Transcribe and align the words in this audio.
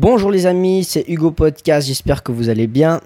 Bonjour 0.00 0.30
les 0.30 0.46
amis, 0.46 0.84
c'est 0.84 1.04
Hugo 1.08 1.32
Podcast, 1.32 1.88
j'espère 1.88 2.22
que 2.22 2.30
vous 2.30 2.50
allez 2.50 2.68
bien. 2.68 3.00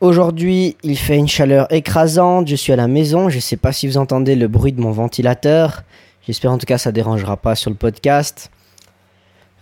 Aujourd'hui, 0.00 0.76
il 0.82 0.98
fait 0.98 1.16
une 1.16 1.28
chaleur 1.28 1.72
écrasante, 1.72 2.48
je 2.48 2.56
suis 2.56 2.72
à 2.72 2.76
la 2.76 2.88
maison, 2.88 3.28
je 3.28 3.36
ne 3.36 3.40
sais 3.40 3.56
pas 3.56 3.70
si 3.70 3.86
vous 3.86 3.96
entendez 3.96 4.34
le 4.34 4.48
bruit 4.48 4.72
de 4.72 4.80
mon 4.80 4.90
ventilateur. 4.90 5.84
J'espère 6.26 6.50
en 6.50 6.58
tout 6.58 6.66
cas 6.66 6.76
ça 6.76 6.90
ne 6.90 6.94
dérangera 6.96 7.36
pas 7.36 7.54
sur 7.54 7.70
le 7.70 7.76
podcast. 7.76 8.50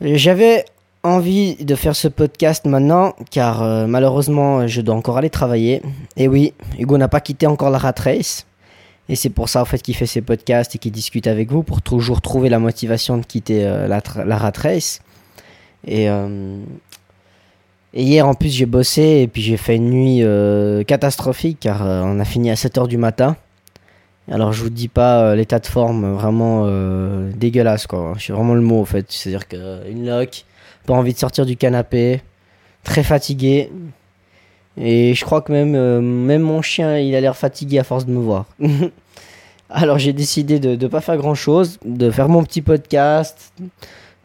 J'avais 0.00 0.64
envie 1.02 1.56
de 1.56 1.74
faire 1.74 1.94
ce 1.94 2.08
podcast 2.08 2.64
maintenant 2.64 3.12
car 3.30 3.62
euh, 3.62 3.86
malheureusement 3.86 4.66
je 4.66 4.80
dois 4.80 4.94
encore 4.94 5.18
aller 5.18 5.28
travailler. 5.28 5.82
Et 6.16 6.26
oui, 6.26 6.54
Hugo 6.78 6.96
n'a 6.96 7.08
pas 7.08 7.20
quitté 7.20 7.46
encore 7.46 7.68
la 7.68 7.76
rat 7.76 7.92
race. 7.98 8.46
Et 9.10 9.14
c'est 9.14 9.28
pour 9.28 9.50
ça 9.50 9.60
en 9.60 9.66
fait 9.66 9.82
qu'il 9.82 9.94
fait 9.94 10.06
ses 10.06 10.22
podcasts 10.22 10.74
et 10.74 10.78
qu'il 10.78 10.92
discute 10.92 11.26
avec 11.26 11.52
vous 11.52 11.62
pour 11.62 11.82
toujours 11.82 12.22
trouver 12.22 12.48
la 12.48 12.58
motivation 12.58 13.18
de 13.18 13.26
quitter 13.26 13.66
euh, 13.66 13.86
la, 13.86 14.00
la, 14.24 14.38
rat 14.38 14.52
race. 14.56 15.02
Et, 15.86 16.08
euh, 16.08 16.58
et 17.94 18.02
hier 18.02 18.26
en 18.26 18.34
plus 18.34 18.48
j'ai 18.48 18.66
bossé 18.66 19.02
et 19.22 19.28
puis 19.28 19.42
j'ai 19.42 19.56
fait 19.56 19.76
une 19.76 19.90
nuit 19.90 20.24
catastrophique 20.86 21.58
car 21.60 21.82
on 21.82 22.18
a 22.20 22.24
fini 22.24 22.50
à 22.50 22.54
7h 22.54 22.88
du 22.88 22.96
matin. 22.96 23.36
Alors 24.30 24.52
je 24.52 24.62
vous 24.62 24.70
dis 24.70 24.88
pas 24.88 25.34
l'état 25.34 25.58
de 25.58 25.66
forme 25.66 26.14
vraiment 26.14 26.66
dégueulasse 27.34 27.86
quoi. 27.86 28.14
Je 28.16 28.22
suis 28.22 28.32
vraiment 28.32 28.54
le 28.54 28.60
mot 28.60 28.80
en 28.80 28.84
fait. 28.84 29.06
C'est-à-dire 29.10 29.46
qu'une 29.46 30.06
loque, 30.06 30.44
pas 30.86 30.94
envie 30.94 31.12
de 31.12 31.18
sortir 31.18 31.44
du 31.44 31.56
canapé, 31.56 32.22
très 32.84 33.02
fatigué. 33.02 33.70
Et 34.76 35.14
je 35.14 35.24
crois 35.24 35.42
que 35.42 35.52
même, 35.52 35.74
euh, 35.74 36.00
même 36.00 36.42
mon 36.42 36.62
chien, 36.62 36.98
il 36.98 37.14
a 37.14 37.20
l'air 37.20 37.36
fatigué 37.36 37.78
à 37.78 37.84
force 37.84 38.06
de 38.06 38.12
me 38.12 38.20
voir. 38.20 38.46
Alors 39.70 39.98
j'ai 39.98 40.12
décidé 40.12 40.58
de 40.58 40.76
ne 40.76 40.88
pas 40.88 41.00
faire 41.00 41.16
grand-chose, 41.16 41.78
de 41.84 42.10
faire 42.10 42.28
mon 42.28 42.42
petit 42.44 42.62
podcast, 42.62 43.52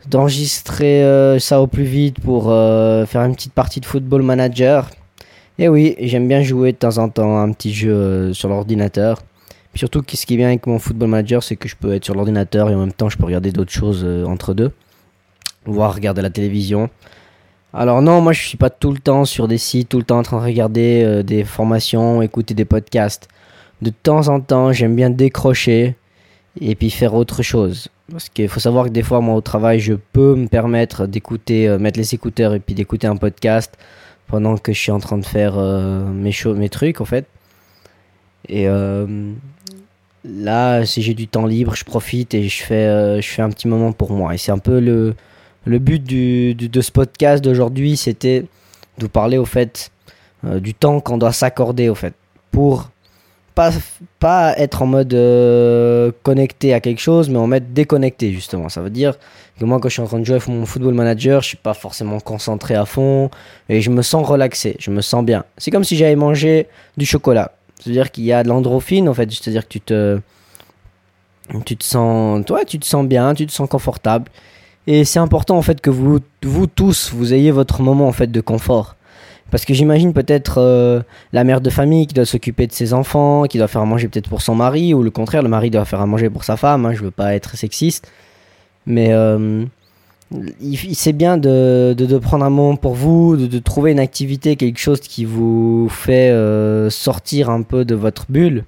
d'enregistrer 0.06 1.04
euh, 1.04 1.40
ça 1.40 1.62
au 1.62 1.68
plus 1.68 1.84
vite 1.84 2.20
pour 2.20 2.52
euh, 2.52 3.06
faire 3.06 3.24
une 3.24 3.36
petite 3.36 3.54
partie 3.54 3.80
de 3.80 3.86
football 3.86 4.22
manager. 4.22 4.90
Et 5.60 5.68
oui, 5.68 5.96
j'aime 6.00 6.28
bien 6.28 6.42
jouer 6.44 6.72
de 6.72 6.78
temps 6.78 6.98
en 7.00 7.10
temps 7.10 7.40
un 7.40 7.52
petit 7.52 7.74
jeu 7.74 8.34
sur 8.34 8.50
l'ordinateur. 8.50 9.22
Surtout, 9.74 10.04
ce 10.12 10.26
qui 10.26 10.36
est 10.36 10.38
bien 10.38 10.48
avec 10.48 10.66
mon 10.66 10.80
football 10.80 11.10
manager, 11.10 11.44
c'est 11.44 11.56
que 11.56 11.68
je 11.68 11.76
peux 11.76 11.94
être 11.94 12.06
sur 12.06 12.16
l'ordinateur 12.16 12.70
et 12.70 12.76
en 12.76 12.80
même 12.80 12.94
temps, 12.94 13.10
je 13.10 13.18
peux 13.18 13.26
regarder 13.26 13.52
d'autres 13.52 13.72
choses 13.72 14.06
entre 14.26 14.54
deux 14.54 14.72
voir 15.72 15.94
regarder 15.94 16.22
la 16.22 16.30
télévision. 16.30 16.90
Alors 17.74 18.02
non, 18.02 18.22
moi 18.22 18.34
je 18.34 18.42
suis 18.42 18.58
pas 18.58 18.70
tout 18.70 18.92
le 18.92 18.98
temps 18.98 19.26
sur 19.26 19.48
des 19.48 19.58
sites, 19.58 19.90
tout 19.90 19.98
le 19.98 20.04
temps 20.04 20.20
en 20.20 20.24
train 20.24 20.38
de 20.40 20.46
regarder 20.46 21.04
euh, 21.04 21.24
des 21.24 21.44
formations, 21.44 22.22
écouter 22.22 22.54
des 22.54 22.66
podcasts. 22.66 23.28
De 23.82 23.92
temps 23.92 24.30
en 24.30 24.40
temps, 24.40 24.72
j'aime 24.72 24.96
bien 24.96 25.10
décrocher 25.10 25.96
et 26.60 26.76
puis 26.76 26.90
faire 26.90 27.14
autre 27.14 27.44
chose. 27.44 27.90
Parce 28.12 28.30
qu'il 28.30 28.48
faut 28.48 28.60
savoir 28.60 28.86
que 28.86 28.90
des 28.90 29.04
fois, 29.04 29.20
moi 29.22 29.36
au 29.36 29.42
travail, 29.42 29.80
je 29.80 29.94
peux 29.94 30.36
me 30.36 30.48
permettre 30.48 31.08
d'écouter, 31.08 31.68
euh, 31.68 31.78
mettre 31.78 32.00
les 32.00 32.14
écouteurs 32.16 32.54
et 32.54 32.60
puis 32.60 32.74
d'écouter 32.74 33.08
un 33.08 33.18
podcast 33.18 33.78
pendant 34.28 34.58
que 34.58 34.74
je 34.74 34.80
suis 34.80 34.92
en 34.92 35.00
train 35.00 35.18
de 35.18 35.26
faire 35.26 35.58
euh, 35.58 36.06
mes, 36.06 36.34
mes 36.56 36.70
trucs 36.70 37.02
en 37.02 37.06
fait. 37.06 37.26
Et 38.50 38.66
là, 40.24 40.86
si 40.86 41.02
j'ai 41.02 41.14
du 41.14 41.28
temps 41.28 41.46
libre, 41.46 41.76
je 41.76 41.84
profite 41.84 42.34
et 42.34 42.48
je 42.48 42.64
fais, 42.64 43.22
je 43.22 43.28
fais 43.28 43.42
un 43.42 43.50
petit 43.50 43.68
moment 43.68 43.92
pour 43.92 44.12
moi. 44.14 44.34
Et 44.34 44.38
c'est 44.38 44.54
un 44.54 44.58
peu 44.58 44.80
le, 44.80 45.16
le 45.68 45.80
but 45.80 46.02
du, 46.02 46.56
de 46.56 46.82
ce 46.82 46.92
podcast 46.92 47.44
d'aujourd'hui, 47.44 47.98
c'était 47.98 48.42
de 48.98 49.04
vous 49.04 49.10
parler 49.10 49.38
au 49.38 49.46
fait 49.46 49.92
euh, 50.46 50.60
du 50.60 50.74
temps 50.74 51.00
qu'on 51.02 51.18
doit 51.18 51.34
s'accorder 51.34 51.90
au 51.90 51.96
fait 51.96 52.14
pour 52.52 52.90
pas, 53.58 53.72
pas 54.20 54.54
être 54.60 54.84
en 54.84 54.86
mode 54.86 55.16
euh, 55.16 56.12
connecté 56.22 56.76
à 56.76 56.80
quelque 56.80 57.02
chose, 57.02 57.28
mais 57.28 57.40
en 57.40 57.48
mode 57.48 57.74
déconnecté 57.74 58.32
justement. 58.32 58.70
Ça 58.70 58.82
veut 58.82 58.92
dire 58.92 59.18
que 59.60 59.66
moi 59.66 59.80
quand 59.80 59.90
je 59.90 59.94
suis 59.94 60.02
en 60.04 60.06
train 60.06 60.20
de 60.20 60.26
jouer 60.26 60.36
avec 60.36 60.48
mon 60.48 60.68
football 60.68 60.94
manager, 60.94 61.42
je 61.42 61.48
suis 61.48 61.58
pas 61.58 61.74
forcément 61.74 62.20
concentré 62.20 62.76
à 62.76 62.86
fond 62.86 63.32
et 63.68 63.82
je 63.82 63.90
me 63.90 64.04
sens 64.04 64.28
relaxé, 64.28 64.78
je 64.80 64.92
me 64.92 65.02
sens 65.02 65.26
bien. 65.26 65.44
C'est 65.58 65.72
comme 65.72 65.84
si 65.84 65.98
j'avais 65.98 66.16
mangé 66.16 66.68
du 66.98 67.06
chocolat. 67.08 67.54
C'est-à-dire 67.80 68.12
qu'il 68.12 68.26
y 68.26 68.32
a 68.32 68.44
de 68.44 68.48
l'androphine 68.48 69.10
en 69.10 69.16
fait, 69.16 69.32
c'est-à-dire 69.32 69.64
que 69.64 69.70
tu 69.70 69.82
te 69.82 70.20
tu 71.66 71.78
te 71.78 71.84
sens 71.84 72.46
toi 72.46 72.64
tu 72.64 72.78
te 72.78 72.86
sens 72.86 73.08
bien, 73.08 73.34
tu 73.34 73.48
te 73.48 73.52
sens 73.52 73.68
confortable 73.68 74.30
et 74.86 75.04
c'est 75.04 75.20
important 75.20 75.58
en 75.58 75.64
fait 75.64 75.82
que 75.82 75.90
vous, 75.90 76.20
vous 76.44 76.68
tous, 76.68 77.12
vous 77.12 77.34
ayez 77.34 77.50
votre 77.50 77.82
moment 77.82 78.08
en 78.08 78.14
fait 78.14 78.32
de 78.32 78.42
confort. 78.42 78.97
Parce 79.50 79.64
que 79.64 79.74
j'imagine 79.74 80.14
peut-être 80.14 80.56
euh, 80.58 81.02
la 81.32 81.44
mère 81.44 81.62
de 81.62 81.70
famille 81.70 82.06
qui 82.06 82.14
doit 82.14 82.26
s'occuper 82.26 82.68
de 82.68 82.74
ses 82.74 82.94
enfants, 82.94 83.44
qui 83.44 83.58
doit 83.58 83.68
faire 83.68 83.82
à 83.82 83.86
manger 83.86 84.08
peut-être 84.10 84.30
pour 84.30 84.42
son 84.42 84.56
mari, 84.56 84.94
ou 84.94 85.04
le 85.04 85.12
contraire, 85.12 85.42
le 85.42 85.50
mari 85.50 85.70
doit 85.70 85.86
faire 85.86 86.02
à 86.02 86.06
manger 86.06 86.30
pour 86.30 86.44
sa 86.44 86.58
femme. 86.58 86.86
Hein, 86.86 86.94
je 86.94 87.04
veux 87.04 87.12
pas 87.12 87.34
être 87.34 87.56
sexiste. 87.56 88.12
Mais 88.86 89.14
euh, 89.14 89.64
il, 90.60 90.96
c'est 90.96 91.14
bien 91.14 91.38
de, 91.38 92.20
prendre 92.22 92.44
un 92.44 92.50
moment 92.50 92.76
pour 92.76 92.94
vous, 92.94 93.38
de, 93.38 93.48
de, 93.48 93.60
trouver 93.60 93.92
une 93.94 94.00
activité, 94.00 94.58
quelque 94.58 94.80
chose 94.80 95.00
qui 95.00 95.24
vous 95.24 95.88
fait 95.90 96.30
euh, 96.30 96.90
sortir 96.90 97.50
un 97.50 97.62
peu 97.62 97.86
de 97.86 97.96
votre 97.96 98.26
bulle. 98.30 98.66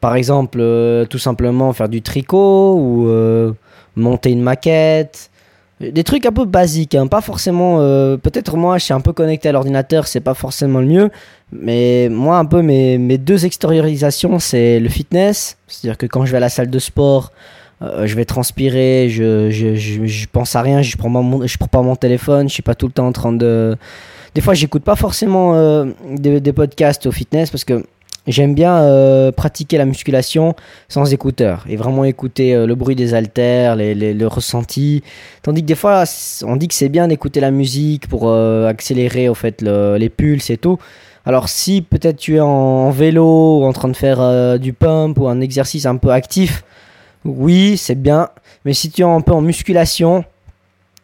Par 0.00 0.16
exemple, 0.16 0.58
tout 1.08 1.18
simplement 1.18 1.72
faire 1.72 1.88
du 1.88 2.02
tricot 2.02 2.76
ou 2.76 3.08
monter 3.96 4.30
une 4.30 4.42
maquette, 4.42 5.30
des 5.80 6.04
trucs 6.04 6.24
un 6.24 6.32
peu 6.32 6.44
basiques, 6.44 6.94
hein. 6.94 7.06
pas 7.06 7.20
forcément. 7.20 7.80
Euh, 7.80 8.16
peut-être 8.16 8.56
moi, 8.56 8.78
je 8.78 8.84
suis 8.84 8.94
un 8.94 9.00
peu 9.00 9.12
connecté 9.12 9.48
à 9.48 9.52
l'ordinateur, 9.52 10.06
c'est 10.06 10.20
pas 10.20 10.34
forcément 10.34 10.80
le 10.80 10.86
mieux, 10.86 11.10
mais 11.52 12.08
moi, 12.10 12.38
un 12.38 12.46
peu 12.46 12.62
mes, 12.62 12.96
mes 12.98 13.18
deux 13.18 13.44
extériorisations, 13.44 14.38
c'est 14.38 14.80
le 14.80 14.88
fitness, 14.88 15.58
c'est-à-dire 15.66 15.98
que 15.98 16.06
quand 16.06 16.24
je 16.24 16.30
vais 16.30 16.38
à 16.38 16.40
la 16.40 16.48
salle 16.48 16.70
de 16.70 16.78
sport, 16.78 17.30
euh, 17.82 18.06
je 18.06 18.16
vais 18.16 18.24
transpirer, 18.24 19.08
je, 19.10 19.50
je, 19.50 19.74
je, 19.74 20.26
pense 20.32 20.56
à 20.56 20.62
rien, 20.62 20.80
je 20.80 20.96
prends, 20.96 21.10
mon, 21.10 21.46
je 21.46 21.58
prends 21.58 21.68
pas 21.68 21.82
mon 21.82 21.94
téléphone, 21.94 22.48
je 22.48 22.54
suis 22.54 22.62
pas 22.62 22.74
tout 22.74 22.86
le 22.86 22.92
temps 22.92 23.06
en 23.06 23.12
train 23.12 23.32
de. 23.32 23.76
Des 24.34 24.40
fois, 24.40 24.54
j'écoute 24.54 24.82
pas 24.82 24.96
forcément 24.96 25.54
euh, 25.54 25.86
des, 26.10 26.52
podcasts 26.52 27.06
au 27.06 27.12
fitness 27.12 27.50
parce 27.50 27.64
que 27.64 27.84
J'aime 28.26 28.54
bien 28.54 28.78
euh, 28.78 29.30
pratiquer 29.30 29.78
la 29.78 29.84
musculation 29.84 30.56
sans 30.88 31.12
écouteurs 31.12 31.64
et 31.68 31.76
vraiment 31.76 32.04
écouter 32.04 32.54
euh, 32.54 32.66
le 32.66 32.74
bruit 32.74 32.96
des 32.96 33.14
haltères, 33.14 33.76
le 33.76 34.26
ressenti. 34.26 35.04
Tandis 35.42 35.62
que 35.62 35.66
des 35.66 35.76
fois, 35.76 36.02
on 36.42 36.56
dit 36.56 36.66
que 36.66 36.74
c'est 36.74 36.88
bien 36.88 37.06
d'écouter 37.06 37.38
la 37.38 37.52
musique 37.52 38.08
pour 38.08 38.22
euh, 38.24 38.66
accélérer 38.66 39.28
au 39.28 39.34
fait 39.34 39.62
les 39.62 40.08
pulses 40.08 40.50
et 40.50 40.56
tout. 40.56 40.78
Alors 41.24 41.48
si 41.48 41.82
peut-être 41.82 42.16
tu 42.16 42.36
es 42.36 42.40
en, 42.40 42.90
vélo 42.90 43.60
ou 43.60 43.64
en 43.64 43.72
train 43.72 43.88
de 43.88 43.96
faire 43.96 44.58
du 44.58 44.72
pump 44.72 45.18
ou 45.18 45.28
un 45.28 45.40
exercice 45.40 45.86
un 45.86 45.96
peu 45.96 46.10
actif, 46.10 46.64
oui, 47.24 47.76
c'est 47.76 48.00
bien. 48.00 48.30
Mais 48.64 48.74
si 48.74 48.90
tu 48.90 49.02
es 49.02 49.04
un 49.04 49.20
peu 49.20 49.32
en 49.32 49.40
musculation, 49.40 50.24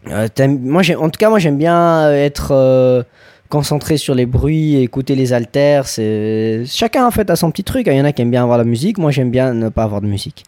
moi, 0.06 0.82
en 0.98 1.10
tout 1.10 1.18
cas, 1.18 1.28
moi 1.28 1.38
j'aime 1.38 1.58
bien 1.58 2.12
être 2.12 3.04
concentrer 3.52 3.98
sur 3.98 4.14
les 4.14 4.24
bruits, 4.24 4.76
écouter 4.76 5.14
les 5.14 5.34
haltères. 5.34 5.86
C'est 5.86 6.62
chacun 6.64 7.06
en 7.06 7.10
fait 7.10 7.28
a 7.28 7.36
son 7.36 7.50
petit 7.50 7.64
truc. 7.64 7.86
Il 7.86 7.92
y 7.92 8.00
en 8.00 8.04
a 8.06 8.12
qui 8.12 8.22
aiment 8.22 8.30
bien 8.30 8.42
avoir 8.42 8.56
la 8.56 8.64
musique. 8.64 8.96
Moi, 8.96 9.10
j'aime 9.10 9.30
bien 9.30 9.52
ne 9.52 9.68
pas 9.68 9.82
avoir 9.82 10.00
de 10.00 10.06
musique. 10.06 10.44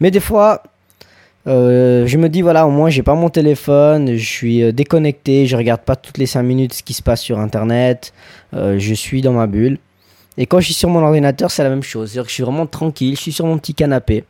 Mais 0.00 0.10
des 0.10 0.18
fois, 0.18 0.64
euh, 1.46 2.04
je 2.04 2.18
me 2.18 2.28
dis 2.28 2.42
voilà, 2.42 2.66
au 2.66 2.70
moins 2.70 2.90
j'ai 2.90 3.04
pas 3.04 3.14
mon 3.14 3.30
téléphone, 3.30 4.16
je 4.16 4.26
suis 4.26 4.64
euh, 4.64 4.72
déconnecté, 4.72 5.46
je 5.46 5.56
regarde 5.56 5.82
pas 5.82 5.94
toutes 5.94 6.18
les 6.18 6.26
5 6.26 6.42
minutes 6.42 6.74
ce 6.74 6.82
qui 6.82 6.94
se 6.94 7.02
passe 7.02 7.22
sur 7.22 7.38
internet, 7.38 8.12
euh, 8.54 8.76
je 8.80 8.94
suis 8.94 9.22
dans 9.22 9.32
ma 9.32 9.46
bulle. 9.46 9.78
Et 10.36 10.46
quand 10.46 10.58
je 10.58 10.64
suis 10.64 10.74
sur 10.74 10.88
mon 10.88 11.04
ordinateur, 11.04 11.52
c'est 11.52 11.62
la 11.62 11.70
même 11.70 11.84
chose. 11.84 12.10
C'est-à-dire 12.10 12.24
que 12.24 12.30
je 12.30 12.34
suis 12.34 12.42
vraiment 12.42 12.66
tranquille, 12.66 13.14
je 13.14 13.22
suis 13.22 13.32
sur 13.32 13.46
mon 13.46 13.56
petit 13.56 13.74
canapé 13.74 14.24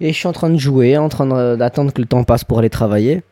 et 0.00 0.14
je 0.14 0.16
suis 0.16 0.28
en 0.28 0.32
train 0.32 0.48
de 0.48 0.56
jouer, 0.56 0.96
en 0.96 1.10
train 1.10 1.56
d'attendre 1.56 1.92
que 1.92 2.00
le 2.00 2.06
temps 2.06 2.24
passe 2.24 2.44
pour 2.44 2.58
aller 2.60 2.70
travailler. 2.70 3.22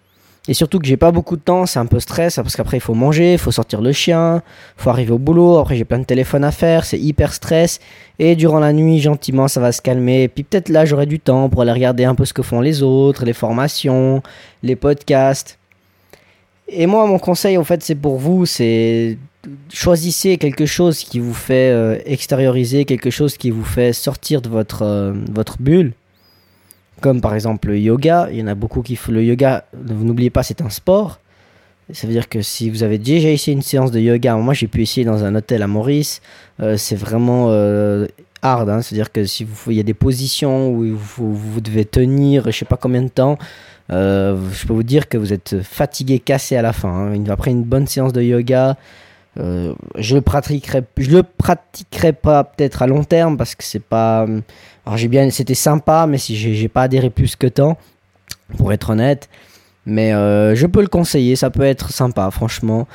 Et 0.49 0.55
surtout 0.55 0.79
que 0.79 0.87
j'ai 0.87 0.97
pas 0.97 1.11
beaucoup 1.11 1.37
de 1.37 1.41
temps, 1.41 1.67
c'est 1.67 1.79
un 1.79 1.87
peu 1.87 1.99
stress 1.99 2.37
parce 2.37 2.55
qu'après 2.55 2.77
il 2.77 2.81
faut 2.81 2.95
manger, 2.95 3.33
il 3.33 3.39
faut 3.39 3.51
sortir 3.51 3.81
le 3.81 3.93
chien, 3.93 4.43
faut 4.77 4.91
arriver 4.91 5.13
au 5.13 5.19
boulot, 5.19 5.59
après 5.59 5.77
j'ai 5.77 5.85
plein 5.85 5.99
de 5.99 6.05
téléphones 6.05 6.45
à 6.45 6.53
faire, 6.53 6.85
c'est 6.85 6.99
hyper 6.99 7.33
stress. 7.33 7.81
Et 8.19 8.37
durant 8.37 8.61
la 8.61 8.73
nuit, 8.73 9.01
gentiment, 9.01 9.49
ça 9.49 9.61
va 9.61 9.73
se 9.73 9.83
calmer. 9.83 10.23
Et 10.25 10.29
puis 10.29 10.45
peut-être 10.45 10.69
là, 10.69 10.85
j'aurai 10.85 11.07
du 11.07 11.19
temps 11.19 11.49
pour 11.49 11.63
aller 11.63 11.73
regarder 11.73 12.05
un 12.05 12.15
peu 12.15 12.25
ce 12.25 12.33
que 12.33 12.43
font 12.43 12.61
les 12.61 12.83
autres, 12.83 13.25
les 13.25 13.33
formations, 13.33 14.23
les 14.63 14.77
podcasts. 14.77 15.59
Et 16.69 16.87
moi, 16.87 17.07
mon 17.07 17.19
conseil, 17.19 17.59
en 17.59 17.65
fait, 17.65 17.83
c'est 17.83 17.95
pour 17.95 18.17
vous, 18.17 18.47
c'est 18.47 19.19
choisissez 19.73 20.39
quelque 20.39 20.67
chose 20.67 20.99
qui 21.01 21.21
vous 21.21 21.35
fait 21.35 21.71
euh, 21.71 21.99
extérioriser, 22.05 22.85
quelque 22.85 23.11
chose 23.11 23.37
qui 23.37 23.51
vous 23.51 23.65
fait 23.65 23.93
sortir 23.93 24.43
de 24.43 24.49
votre, 24.49 24.83
euh, 24.83 25.13
votre 25.31 25.61
bulle 25.61 25.93
comme 27.01 27.21
par 27.21 27.35
exemple 27.35 27.69
le 27.69 27.79
yoga. 27.79 28.29
Il 28.31 28.39
y 28.39 28.43
en 28.43 28.47
a 28.47 28.55
beaucoup 28.55 28.83
qui 28.83 28.97
font 28.97 29.13
le 29.13 29.23
yoga. 29.23 29.65
N'oubliez 29.89 30.31
pas, 30.31 30.43
c'est 30.43 30.61
un 30.61 30.71
sport. 30.71 31.21
Ça 31.93 32.07
veut 32.09 32.13
dire 32.13 32.29
que 32.29 32.43
si 32.43 32.69
vous 32.69 32.83
avez 32.83 32.99
déjà 32.99 33.29
essayé 33.29 33.55
une 33.55 33.63
séance 33.63 33.93
de 33.93 34.01
yoga, 34.01 34.35
moi 34.37 34.55
j'ai 34.55 34.67
pu 34.67 34.83
essayer 34.83 35.05
dans 35.05 35.23
un 35.23 35.35
hôtel 35.37 35.63
à 35.63 35.69
Maurice, 35.69 36.21
euh, 36.61 36.77
c'est 36.77 36.97
vraiment 36.97 37.47
euh, 37.51 38.07
hard. 38.43 38.69
Hein. 38.69 38.83
C'est-à-dire 38.83 39.13
que 39.13 39.25
si 39.25 39.45
vous, 39.45 39.71
il 39.71 39.77
y 39.77 39.81
a 39.81 39.85
des 39.85 39.95
positions 39.95 40.69
où 40.71 40.97
vous, 40.97 41.33
vous 41.33 41.61
devez 41.61 41.85
tenir, 41.85 42.47
je 42.47 42.59
sais 42.59 42.65
pas 42.65 42.77
combien 42.77 43.03
de 43.03 43.09
temps, 43.09 43.39
euh, 43.93 44.37
je 44.53 44.67
peux 44.67 44.73
vous 44.73 44.83
dire 44.83 45.09
que 45.09 45.17
vous 45.17 45.33
êtes 45.33 45.63
fatigué, 45.63 46.19
cassé 46.19 46.57
à 46.57 46.63
la 46.63 46.73
fin. 46.73 46.89
Hein. 46.89 47.25
Après 47.29 47.53
une 47.53 47.63
bonne 47.63 47.87
séance 47.87 48.13
de 48.13 48.21
yoga, 48.21 48.77
je 49.37 50.15
le 50.15 50.21
pratiquerai, 50.23 50.83
je 50.97 51.11
le 51.11 51.23
pratiquerai 51.23 52.15
pas 52.15 52.43
peut-être 52.43 52.83
à 52.83 52.89
long 52.89 53.05
terme 53.05 53.37
parce 53.37 53.55
que 53.55 53.63
c'est 53.63 53.83
pas. 53.83 54.27
Alors 54.87 54.97
j'ai 54.97 55.09
bien, 55.09 55.29
c'était 55.31 55.55
sympa, 55.55 56.07
mais 56.09 56.17
si 56.17 56.37
j'ai 56.37 56.69
pas 56.69 56.83
adhéré 56.83 57.11
plus 57.11 57.35
que 57.35 57.49
tant, 57.49 57.77
pour 58.57 58.73
être 58.73 58.91
honnête. 58.91 59.29
Mais 59.85 60.13
je 60.13 60.67
peux 60.67 60.81
le 60.81 60.87
conseiller, 60.87 61.35
ça 61.37 61.51
peut 61.51 61.65
être 61.65 61.93
sympa, 61.93 62.31
franchement. 62.31 62.87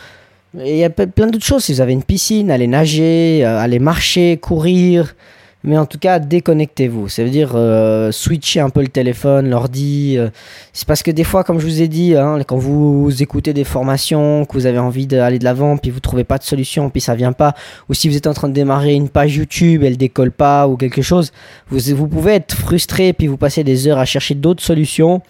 Il 0.54 0.76
y 0.76 0.84
a 0.84 0.90
plein 0.90 1.28
d'autres 1.28 1.46
choses. 1.46 1.66
Si 1.66 1.74
vous 1.74 1.82
avez 1.82 1.94
une 1.94 2.04
piscine, 2.04 2.50
allez 2.50 2.68
nager, 2.68 3.44
allez 3.44 3.80
marcher, 3.80 4.38
courir, 4.38 5.16
mais 5.63 5.78
en 5.78 5.86
tout 5.86 6.00
cas, 6.00 6.19
déconnectez-vous. 6.19 7.08
Ça 7.08 7.24
veut 7.24 7.30
dire 7.30 7.52
euh, 7.56 8.12
switcher 8.12 8.60
un 8.60 8.69
peu 8.69 8.81
le 8.81 8.88
téléphone, 8.88 9.50
l'ordi. 9.50 10.18
Euh. 10.18 10.30
c'est 10.74 10.88
parce 10.88 11.04
que 11.04 11.12
des 11.12 11.24
fois, 11.24 11.44
comme 11.44 11.60
je 11.60 11.66
vous 11.66 11.81
ai 11.81 11.88
dit, 11.88 12.16
hein, 12.16 12.40
quand 12.48 12.58
vous, 12.58 13.12
écoutez 13.22 13.54
des 13.54 13.63
formations, 13.63 14.46
que 14.46 14.54
vous 14.54 14.66
avez 14.66 14.80
envie 14.80 15.08
d'aller 15.08 15.40
de 15.40 15.44
l'avant, 15.44 15.78
puis 15.78 15.92
vous 15.92 16.00
trouvez 16.00 16.24
pas 16.24 16.38
de 16.38 16.44
solution, 16.44 16.90
puis 16.90 17.02
ça 17.02 17.16
vient 17.16 17.34
pas, 17.34 17.54
ou 17.90 17.94
si 17.94 18.10
vous 18.10 18.18
êtes 18.18 18.28
en 18.28 18.34
train 18.34 18.50
de 18.50 18.54
démarrer 18.54 18.94
une 18.94 19.10
page 19.10 19.36
YouTube, 19.36 19.84
elle 19.84 19.98
décolle 19.98 20.31
pas 20.31 20.68
ou 20.68 20.78
quelque 20.78 21.02
chose, 21.02 21.31
vous, 21.69 21.96
vous 21.96 22.07
pouvez 22.07 22.34
être 22.34 22.56
frustré, 22.56 23.14
puis 23.14 23.28
vous 23.28 23.38
passez 23.38 23.64
des 23.64 23.88
heures 23.88 24.00
à 24.00 24.06
chercher 24.06 24.36
d'autres 24.36 24.64
solutions 24.64 25.22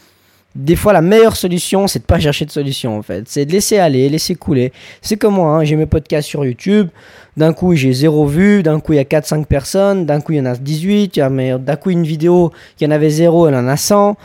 des 0.53 0.75
fois, 0.75 0.91
la 0.91 1.01
meilleure 1.01 1.37
solution, 1.37 1.87
c'est 1.87 1.99
de 1.99 2.03
pas 2.03 2.19
chercher 2.19 2.45
de 2.45 2.51
solution 2.51 2.97
en 2.97 3.01
fait. 3.01 3.23
C'est 3.27 3.45
de 3.45 3.51
laisser 3.51 3.77
aller, 3.77 4.09
laisser 4.09 4.35
couler. 4.35 4.73
C'est 5.01 5.15
comme 5.15 5.35
moi, 5.35 5.55
hein. 5.55 5.63
j'ai 5.63 5.77
mes 5.77 5.85
podcasts 5.85 6.27
sur 6.27 6.43
YouTube. 6.43 6.89
D'un 7.37 7.53
coup, 7.53 7.73
j'ai 7.75 7.93
zéro 7.93 8.25
vue. 8.25 8.61
D'un 8.61 8.81
coup, 8.81 8.91
il 8.93 8.97
y 8.97 8.99
a 8.99 9.03
4-5 9.03 9.45
personnes. 9.45 10.05
D'un 10.05 10.19
coup, 10.19 10.33
il 10.33 10.39
y 10.39 10.41
en 10.41 10.45
a 10.45 10.55
18. 10.55 11.19
D'un 11.19 11.75
coup, 11.77 11.89
une 11.89 12.03
vidéo, 12.03 12.51
y 12.81 12.85
en 12.85 12.91
avait 12.91 13.09
zéro, 13.09 13.47
y 13.47 13.53
en 13.53 13.67
a 13.67 13.77
100. 13.77 14.17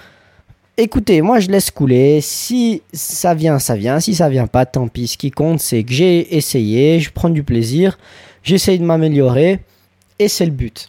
Écoutez, 0.78 1.22
moi, 1.22 1.38
je 1.38 1.48
laisse 1.48 1.70
couler. 1.70 2.20
Si 2.20 2.82
ça 2.92 3.32
vient, 3.34 3.60
ça 3.60 3.76
vient. 3.76 4.00
Si 4.00 4.14
ça 4.14 4.28
vient 4.28 4.48
pas, 4.48 4.66
tant 4.66 4.88
pis. 4.88 5.06
Ce 5.06 5.16
qui 5.16 5.30
compte, 5.30 5.60
c'est 5.60 5.84
que 5.84 5.92
j'ai 5.92 6.36
essayé, 6.36 6.98
je 6.98 7.10
prends 7.12 7.30
du 7.30 7.44
plaisir, 7.44 7.98
j'essaye 8.42 8.80
de 8.80 8.84
m'améliorer. 8.84 9.60
Et 10.18 10.28
c'est 10.28 10.44
le 10.44 10.50
but. 10.50 10.88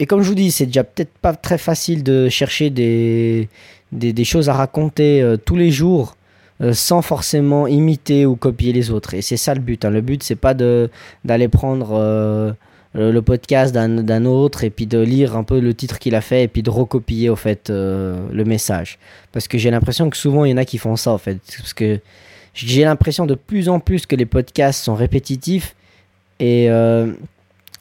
Et 0.00 0.06
comme 0.06 0.22
je 0.22 0.28
vous 0.28 0.34
dis, 0.34 0.50
c'est 0.50 0.66
déjà 0.66 0.82
peut-être 0.82 1.12
pas 1.22 1.34
très 1.34 1.58
facile 1.58 2.02
de 2.02 2.28
chercher 2.28 2.70
des 2.70 3.48
des, 3.94 4.24
choses 4.24 4.48
à 4.48 4.54
raconter 4.54 5.22
euh, 5.22 5.36
tous 5.36 5.56
les 5.56 5.70
jours 5.70 6.16
euh, 6.60 6.72
sans 6.72 7.02
forcément 7.02 7.66
imiter 7.66 8.26
ou 8.26 8.36
copier 8.36 8.72
les 8.72 8.90
autres. 8.90 9.14
Et 9.14 9.22
c'est 9.22 9.36
ça 9.36 9.54
le 9.54 9.60
but. 9.60 9.84
Hein. 9.84 9.90
Le 9.90 10.00
but, 10.00 10.22
c'est 10.22 10.36
pas 10.36 10.54
d'aller 10.54 11.48
prendre 11.48 11.92
euh, 11.92 12.52
le, 12.94 13.20
podcast 13.22 13.74
d'un 13.74 14.24
autre 14.24 14.64
et 14.64 14.70
puis 14.70 14.86
de 14.86 14.98
lire 14.98 15.36
un 15.36 15.44
peu 15.44 15.60
le 15.60 15.74
titre 15.74 15.98
qu'il 15.98 16.14
a 16.14 16.20
fait 16.20 16.44
et 16.44 16.48
puis 16.48 16.62
de 16.62 16.70
recopier 16.70 17.28
au 17.28 17.36
fait 17.36 17.70
le 17.70 18.44
message. 18.44 18.98
Parce 19.32 19.48
que 19.48 19.58
j'ai 19.58 19.70
l'impression 19.70 20.10
que 20.10 20.16
souvent 20.16 20.44
il 20.44 20.52
y 20.52 20.54
en 20.54 20.58
a 20.58 20.64
qui 20.64 20.78
font 20.78 20.96
ça 20.96 21.10
en 21.10 21.18
fait. 21.18 21.38
Parce 21.58 21.74
que 21.74 21.98
j'ai 22.54 22.84
l'impression 22.84 23.26
de 23.26 23.34
plus 23.34 23.68
en 23.68 23.80
plus 23.80 24.06
que 24.06 24.14
les 24.14 24.26
podcasts 24.26 24.84
sont 24.84 24.94
répétitifs 24.94 25.74
et 26.38 26.70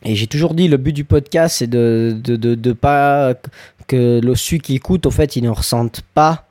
et 0.06 0.16
j'ai 0.16 0.28
toujours 0.28 0.54
dit, 0.54 0.68
le 0.68 0.78
but 0.78 0.92
du 0.92 1.06
podcast, 1.06 1.58
c'est 1.58 1.68
de 1.68 2.16
de, 2.22 2.36
de, 2.36 2.56
de, 2.56 2.74
pas 2.74 3.36
que 3.88 4.20
le, 4.22 4.36
celui 4.36 4.60
qui 4.60 4.76
écoute, 4.76 5.06
au 5.06 5.12
fait, 5.12 5.36
il 5.36 5.44
ne 5.44 5.50
ressente 5.50 6.02
pas 6.14 6.46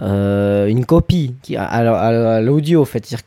euh, 0.00 0.66
une 0.66 0.84
copie 0.84 1.34
qui, 1.42 1.56
à, 1.56 2.40
l'audio, 2.40 2.82
au 2.82 2.84
fait. 2.84 3.00
dire 3.00 3.20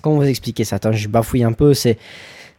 comment 0.00 0.16
vous 0.16 0.24
expliquer 0.24 0.64
ça? 0.64 0.78
Je 0.90 1.08
bafouille 1.08 1.44
un 1.44 1.52
peu. 1.52 1.74
C'est, 1.74 1.98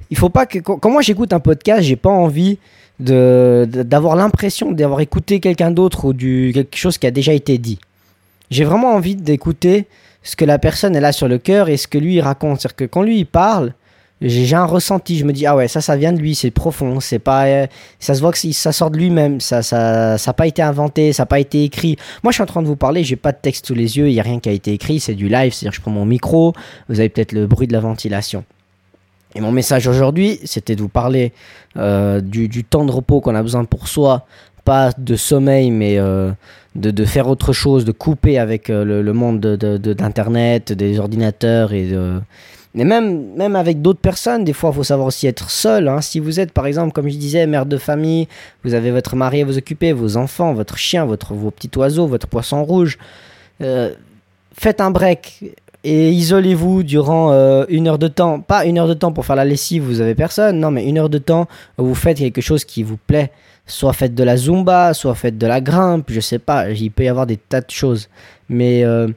il 0.09 0.17
faut 0.17 0.29
pas 0.29 0.45
que 0.45 0.59
quand 0.59 0.89
moi 0.89 1.01
j'écoute 1.01 1.33
un 1.33 1.39
podcast, 1.39 1.83
j'ai 1.83 1.95
pas 1.95 2.09
envie 2.09 2.57
de, 2.99 3.67
d'avoir 3.67 4.15
l'impression 4.15 4.71
d'avoir 4.71 5.01
écouté 5.01 5.39
quelqu'un 5.39 5.71
d'autre 5.71 6.05
ou 6.05 6.13
du 6.13 6.51
quelque 6.53 6.77
chose 6.77 6.97
qui 6.97 7.07
a 7.07 7.11
déjà 7.11 7.33
été 7.33 7.57
dit. 7.57 7.79
J'ai 8.51 8.63
vraiment 8.63 8.93
envie 8.93 9.15
d'écouter 9.15 9.87
ce 10.21 10.35
que 10.35 10.45
la 10.45 10.59
personne 10.59 10.95
a 10.95 11.11
sur 11.11 11.27
le 11.27 11.37
cœur 11.37 11.69
et 11.69 11.77
ce 11.77 11.87
que 11.87 11.97
lui 11.97 12.21
raconte. 12.21 12.61
C'est-à-dire 12.61 12.75
que 12.75 12.85
quand 12.85 13.01
lui 13.01 13.19
il 13.19 13.25
parle, 13.25 13.73
j'ai 14.29 14.55
un 14.55 14.65
ressenti. 14.65 15.17
Je 15.17 15.25
me 15.25 15.33
dis, 15.33 15.45
ah 15.45 15.55
ouais, 15.55 15.67
ça, 15.67 15.81
ça 15.81 15.97
vient 15.97 16.13
de 16.13 16.19
lui, 16.19 16.33
c'est 16.35 16.51
profond. 16.51 16.99
C'est 16.99 17.19
pas, 17.19 17.45
euh, 17.45 17.67
ça 17.99 18.13
se 18.15 18.21
voit 18.21 18.31
que 18.31 18.37
ça 18.37 18.71
sort 18.71 18.89
de 18.89 18.97
lui-même. 18.97 19.41
Ça, 19.41 19.61
ça, 19.61 20.17
ça 20.17 20.29
n'a 20.31 20.33
pas 20.33 20.47
été 20.47 20.61
inventé, 20.61 21.13
ça 21.13 21.23
n'a 21.23 21.27
pas 21.27 21.39
été 21.39 21.63
écrit. 21.63 21.97
Moi, 22.23 22.31
je 22.31 22.35
suis 22.35 22.43
en 22.43 22.47
train 22.47 22.61
de 22.61 22.67
vous 22.67 22.75
parler, 22.75 23.03
j'ai 23.03 23.15
pas 23.15 23.31
de 23.31 23.37
texte 23.41 23.67
sous 23.67 23.75
les 23.75 23.97
yeux, 23.97 24.09
il 24.09 24.13
n'y 24.13 24.19
a 24.19 24.23
rien 24.23 24.39
qui 24.39 24.49
a 24.49 24.53
été 24.53 24.71
écrit, 24.73 24.99
c'est 24.99 25.15
du 25.15 25.27
live. 25.27 25.53
C'est-à-dire, 25.53 25.75
je 25.75 25.81
prends 25.81 25.91
mon 25.91 26.05
micro, 26.05 26.53
vous 26.89 26.99
avez 26.99 27.09
peut-être 27.09 27.33
le 27.33 27.47
bruit 27.47 27.67
de 27.67 27.73
la 27.73 27.81
ventilation. 27.81 28.45
Et 29.35 29.41
mon 29.41 29.51
message 29.51 29.87
aujourd'hui, 29.87 30.39
c'était 30.45 30.75
de 30.75 30.81
vous 30.81 30.89
parler 30.89 31.33
euh, 31.75 32.21
du, 32.21 32.63
temps 32.63 32.85
de 32.85 32.91
repos 32.91 33.19
qu'on 33.19 33.35
a 33.35 33.41
besoin 33.41 33.65
pour 33.65 33.87
soi, 33.87 34.27
pas 34.63 34.91
de 34.97 35.15
sommeil, 35.15 35.71
mais 35.71 35.97
euh, 35.97 36.31
de, 36.75 37.05
faire 37.05 37.27
autre 37.27 37.51
chose, 37.51 37.83
de 37.83 37.91
couper 37.91 38.37
avec 38.37 38.67
le, 38.67 39.01
le, 39.01 39.13
monde 39.13 39.39
d'Internet, 39.41 40.69
de, 40.69 40.73
des 40.75 40.99
ordinateurs 40.99 41.73
et 41.73 41.87
de 41.87 42.21
mais 42.75 42.85
même, 42.85 43.33
même 43.35 43.55
avec 43.55 43.81
d'autres 43.81 43.99
personnes, 43.99 44.43
des 44.43 44.53
fois, 44.53 44.71
il 44.71 44.75
faut 44.75 44.83
savoir 44.83 45.07
aussi 45.07 45.27
être 45.27 45.51
seul. 45.51 45.87
Hein. 45.87 46.01
Si 46.01 46.19
vous 46.19 46.39
êtes, 46.39 46.51
par 46.51 46.65
exemple, 46.65 46.91
comme 46.91 47.07
je 47.07 47.17
disais, 47.17 47.45
mère 47.45 47.67
de 47.67 47.77
famille, 47.77 48.27
vous 48.63 48.73
avez 48.73 48.89
votre 48.89 49.15
mari 49.15 49.41
à 49.41 49.45
vous 49.45 49.57
occuper, 49.57 49.93
vos 49.93 50.17
enfants, 50.17 50.53
votre 50.53 50.77
chien, 50.77 51.05
votre, 51.05 51.35
vos 51.35 51.51
petits 51.51 51.69
oiseaux, 51.77 52.07
votre 52.07 52.27
poisson 52.27 52.63
rouge, 52.63 52.97
euh, 53.61 53.93
faites 54.57 54.81
un 54.81 54.89
break 54.89 55.55
et 55.83 56.11
isolez-vous 56.11 56.81
durant 56.81 57.31
euh, 57.31 57.65
une 57.69 57.87
heure 57.87 57.99
de 57.99 58.07
temps. 58.07 58.39
Pas 58.39 58.65
une 58.65 58.79
heure 58.79 58.87
de 58.87 58.95
temps 58.95 59.11
pour 59.11 59.25
faire 59.25 59.35
la 59.35 59.45
lessive, 59.45 59.83
vous 59.83 60.01
avez 60.01 60.15
personne. 60.15 60.59
Non, 60.59 60.71
mais 60.71 60.85
une 60.85 60.97
heure 60.97 61.09
de 61.09 61.19
temps 61.19 61.47
vous 61.77 61.95
faites 61.95 62.17
quelque 62.17 62.41
chose 62.41 62.65
qui 62.65 62.81
vous 62.81 62.97
plaît. 62.97 63.31
Soit 63.67 63.93
faites 63.93 64.15
de 64.15 64.23
la 64.23 64.35
zumba, 64.35 64.93
soit 64.95 65.13
faites 65.13 65.37
de 65.37 65.45
la 65.45 65.61
grimpe, 65.61 66.09
je 66.09 66.19
sais 66.19 66.39
pas. 66.39 66.71
Il 66.71 66.89
peut 66.89 67.03
y 67.03 67.07
avoir 67.07 67.27
des 67.27 67.37
tas 67.37 67.61
de 67.61 67.69
choses. 67.69 68.09
Mais... 68.49 68.83
Euh, 68.83 69.09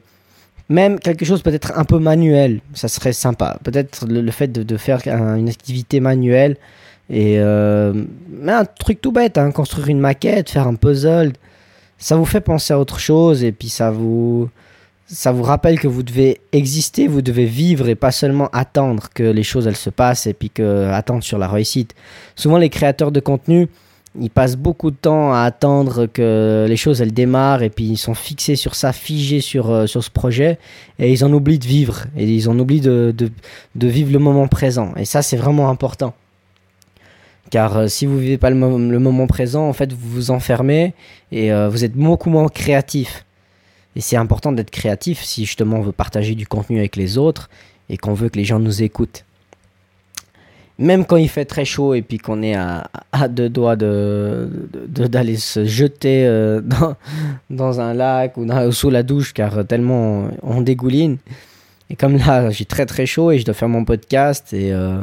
même 0.69 0.99
quelque 0.99 1.25
chose 1.25 1.41
peut-être 1.41 1.77
un 1.77 1.85
peu 1.85 1.99
manuel, 1.99 2.61
ça 2.73 2.87
serait 2.87 3.13
sympa. 3.13 3.57
Peut-être 3.63 4.05
le, 4.07 4.31
fait 4.31 4.51
de, 4.51 4.77
faire 4.77 5.01
une 5.07 5.49
activité 5.49 5.99
manuelle 5.99 6.57
et 7.09 7.35
euh, 7.39 7.93
mais 8.29 8.51
un 8.51 8.65
truc 8.65 8.99
tout 8.99 9.13
bête, 9.13 9.37
hein, 9.37 9.51
construire 9.51 9.87
une 9.87 9.99
maquette, 9.99 10.49
faire 10.49 10.67
un 10.67 10.75
puzzle, 10.75 11.33
ça 11.97 12.17
vous 12.17 12.25
fait 12.25 12.41
penser 12.41 12.73
à 12.73 12.79
autre 12.79 12.99
chose 12.99 13.43
et 13.43 13.53
puis 13.53 13.69
ça 13.69 13.91
vous 13.91 14.49
ça 15.07 15.31
vous 15.31 15.43
rappelle 15.43 15.79
que 15.79 15.87
vous 15.87 16.03
devez 16.03 16.41
exister, 16.51 17.07
vous 17.07 17.21
devez 17.21 17.45
vivre 17.45 17.87
et 17.87 17.95
pas 17.95 18.11
seulement 18.11 18.49
attendre 18.51 19.07
que 19.13 19.23
les 19.23 19.43
choses 19.43 19.65
elles 19.65 19.77
se 19.77 19.89
passent 19.89 20.27
et 20.27 20.33
puis 20.33 20.49
que 20.49 20.89
attendre 20.91 21.23
sur 21.23 21.37
la 21.37 21.47
réussite. 21.47 21.95
Souvent 22.35 22.57
les 22.57 22.69
créateurs 22.69 23.13
de 23.13 23.21
contenu 23.21 23.69
ils 24.19 24.29
passent 24.29 24.55
beaucoup 24.55 24.91
de 24.91 24.95
temps 24.95 25.33
à 25.33 25.41
attendre 25.41 26.05
que 26.05 26.65
les 26.67 26.77
choses 26.77 27.01
elles 27.01 27.13
démarrent 27.13 27.63
et 27.63 27.69
puis 27.69 27.85
ils 27.85 27.97
sont 27.97 28.13
fixés 28.13 28.55
sur 28.55 28.75
ça, 28.75 28.93
figés 28.93 29.41
sur, 29.41 29.69
euh, 29.69 29.85
ce 29.87 30.09
projet 30.09 30.57
et 30.99 31.11
ils 31.11 31.23
en 31.23 31.31
oublient 31.33 31.59
de 31.59 31.65
vivre 31.65 32.05
et 32.17 32.25
ils 32.25 32.49
en 32.49 32.57
oublient 32.57 32.81
de, 32.81 33.31
vivre 33.75 34.11
le 34.11 34.19
moment 34.19 34.47
présent. 34.47 34.93
Et 34.97 35.05
ça 35.05 35.21
c'est 35.21 35.37
vraiment 35.37 35.69
important. 35.69 36.13
Car 37.49 37.77
euh, 37.77 37.87
si 37.87 38.05
vous 38.05 38.17
vivez 38.17 38.37
pas 38.37 38.49
le, 38.49 38.57
le, 38.57 38.99
moment 38.99 39.27
présent, 39.27 39.67
en 39.67 39.73
fait 39.73 39.93
vous 39.93 40.09
vous 40.09 40.31
enfermez 40.31 40.93
et 41.31 41.51
euh, 41.51 41.69
vous 41.69 41.83
êtes 41.85 41.93
beaucoup 41.93 42.29
moins 42.29 42.47
créatif. 42.47 43.25
Et 43.95 44.01
c'est 44.01 44.17
important 44.17 44.51
d'être 44.51 44.71
créatif 44.71 45.23
si 45.23 45.45
justement 45.45 45.77
on 45.77 45.81
veut 45.81 45.91
partager 45.91 46.35
du 46.35 46.45
contenu 46.45 46.79
avec 46.79 46.95
les 46.95 47.17
autres 47.17 47.49
et 47.89 47.97
qu'on 47.97 48.13
veut 48.13 48.29
que 48.29 48.37
les 48.37 48.45
gens 48.45 48.59
nous 48.59 48.83
écoutent 48.83 49.25
même 50.79 51.05
quand 51.05 51.17
il 51.17 51.29
fait 51.29 51.45
très 51.45 51.65
chaud 51.65 51.93
et 51.93 52.01
puis 52.01 52.17
qu'on 52.19 52.43
est 52.43 52.53
à, 52.53 52.89
à, 53.11 53.27
deux 53.27 53.49
doigts 53.49 53.75
de, 53.75 54.49
d'aller 54.87 55.37
se 55.37 55.65
jeter 55.65 56.25
euh, 56.25 56.61
dans, 56.63 56.95
dans, 57.49 57.79
un 57.79 57.93
lac 57.93 58.37
ou 58.37 58.47
sous 58.71 58.89
la 58.89 59.03
douche 59.03 59.33
car 59.33 59.65
tellement 59.65 60.29
on, 60.43 60.61
dégouline. 60.61 61.17
Et 61.89 61.95
comme 61.95 62.17
là, 62.17 62.51
j'ai 62.51 62.65
très 62.65 62.85
très 62.85 63.05
chaud 63.05 63.31
et 63.31 63.39
je 63.39 63.45
dois 63.45 63.53
faire 63.53 63.69
mon 63.69 63.85
podcast 63.85 64.53
et 64.53 64.71
euh, 64.71 64.99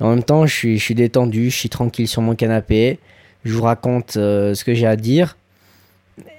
en 0.00 0.10
même 0.10 0.22
temps, 0.22 0.46
je 0.46 0.54
suis, 0.54 0.78
je 0.78 0.82
suis 0.82 0.94
détendu, 0.94 1.50
je 1.50 1.56
suis 1.56 1.68
tranquille 1.68 2.08
sur 2.08 2.22
mon 2.22 2.34
canapé, 2.34 2.98
je 3.44 3.52
vous 3.52 3.62
raconte 3.62 4.16
euh, 4.16 4.54
ce 4.54 4.64
que 4.64 4.72
j'ai 4.72 4.86
à 4.86 4.96
dire 4.96 5.36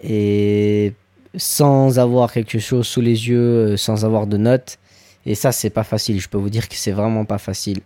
et 0.03 0.93
sans 1.37 1.99
avoir 1.99 2.31
quelque 2.31 2.59
chose 2.59 2.87
sous 2.87 3.01
les 3.01 3.27
yeux, 3.27 3.77
sans 3.77 4.05
avoir 4.05 4.25
de 4.25 4.37
notes. 4.37 4.77
Et 5.25 5.35
ça, 5.35 5.51
c'est 5.51 5.69
pas 5.69 5.83
facile. 5.83 6.21
Je 6.21 6.29
peux 6.29 6.37
vous 6.37 6.49
dire 6.49 6.69
que 6.69 6.75
c'est 6.75 6.91
vraiment 6.91 7.25
pas 7.25 7.39
facile. 7.39 7.81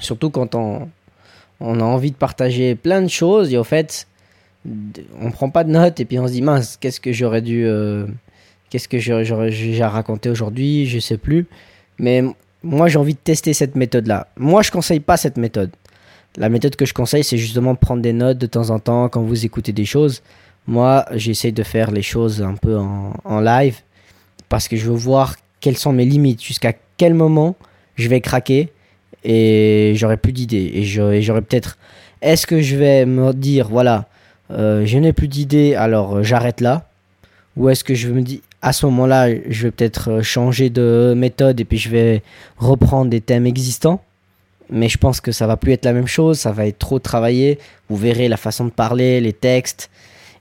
Surtout 0.00 0.30
quand 0.30 0.54
on, 0.54 0.88
on 1.60 1.80
a 1.80 1.84
envie 1.84 2.10
de 2.10 2.16
partager 2.16 2.74
plein 2.74 3.02
de 3.02 3.08
choses 3.08 3.52
et 3.52 3.58
au 3.58 3.64
fait, 3.64 4.06
on 5.20 5.30
prend 5.30 5.50
pas 5.50 5.64
de 5.64 5.70
notes 5.70 6.00
et 6.00 6.04
puis 6.04 6.18
on 6.18 6.26
se 6.26 6.32
dit 6.32 6.42
mince, 6.42 6.76
qu'est-ce 6.80 7.00
que 7.00 7.12
j'aurais 7.12 7.42
dû. 7.42 7.66
Euh, 7.66 8.06
qu'est-ce 8.70 8.88
que 8.88 8.98
j'aurais 8.98 9.50
déjà 9.50 9.88
raconté 9.88 10.30
aujourd'hui 10.30 10.86
Je 10.86 10.98
sais 10.98 11.18
plus. 11.18 11.46
Mais 11.98 12.22
moi, 12.62 12.88
j'ai 12.88 12.98
envie 12.98 13.14
de 13.14 13.18
tester 13.18 13.52
cette 13.52 13.76
méthode-là. 13.76 14.28
Moi, 14.36 14.62
je 14.62 14.70
conseille 14.70 15.00
pas 15.00 15.16
cette 15.16 15.36
méthode. 15.36 15.70
La 16.36 16.48
méthode 16.48 16.76
que 16.76 16.86
je 16.86 16.94
conseille, 16.94 17.24
c'est 17.24 17.38
justement 17.38 17.74
prendre 17.74 18.02
des 18.02 18.12
notes 18.12 18.38
de 18.38 18.46
temps 18.46 18.70
en 18.70 18.78
temps 18.78 19.08
quand 19.08 19.22
vous 19.22 19.44
écoutez 19.44 19.72
des 19.72 19.84
choses. 19.84 20.22
Moi, 20.66 21.04
j'essaye 21.12 21.52
de 21.52 21.62
faire 21.62 21.90
les 21.90 22.02
choses 22.02 22.42
un 22.42 22.54
peu 22.54 22.78
en, 22.78 23.14
en 23.24 23.40
live 23.40 23.78
parce 24.48 24.68
que 24.68 24.76
je 24.76 24.86
veux 24.86 24.96
voir 24.96 25.36
quelles 25.60 25.76
sont 25.76 25.92
mes 25.92 26.04
limites, 26.04 26.42
jusqu'à 26.42 26.72
quel 26.96 27.14
moment 27.14 27.56
je 27.96 28.08
vais 28.08 28.20
craquer 28.20 28.70
et 29.24 29.92
j'aurais 29.96 30.16
plus 30.16 30.32
d'idées. 30.32 30.70
Et 30.74 30.84
j'aurais 30.84 31.42
peut-être. 31.42 31.78
Est-ce 32.22 32.46
que 32.46 32.60
je 32.60 32.76
vais 32.76 33.06
me 33.06 33.32
dire, 33.32 33.68
voilà, 33.68 34.06
euh, 34.50 34.84
je 34.84 34.98
n'ai 34.98 35.12
plus 35.12 35.28
d'idées, 35.28 35.74
alors 35.74 36.16
euh, 36.16 36.22
j'arrête 36.22 36.60
là? 36.60 36.86
Ou 37.56 37.68
est-ce 37.68 37.84
que 37.84 37.94
je 37.94 38.08
me 38.08 38.22
dis, 38.22 38.42
à 38.62 38.72
ce 38.72 38.86
moment-là, 38.86 39.28
je 39.48 39.64
vais 39.64 39.70
peut-être 39.70 40.10
euh, 40.10 40.22
changer 40.22 40.70
de 40.70 41.14
méthode 41.16 41.60
et 41.60 41.64
puis 41.64 41.78
je 41.78 41.88
vais 41.88 42.22
reprendre 42.58 43.10
des 43.10 43.20
thèmes 43.20 43.46
existants? 43.46 44.02
Mais 44.70 44.88
je 44.88 44.98
pense 44.98 45.20
que 45.20 45.32
ça 45.32 45.46
va 45.46 45.56
plus 45.56 45.72
être 45.72 45.84
la 45.84 45.92
même 45.92 46.06
chose, 46.06 46.38
ça 46.38 46.52
va 46.52 46.66
être 46.66 46.78
trop 46.78 46.98
travaillé. 46.98 47.58
Vous 47.88 47.96
verrez 47.96 48.28
la 48.28 48.36
façon 48.36 48.66
de 48.66 48.70
parler, 48.70 49.20
les 49.20 49.32
textes. 49.32 49.90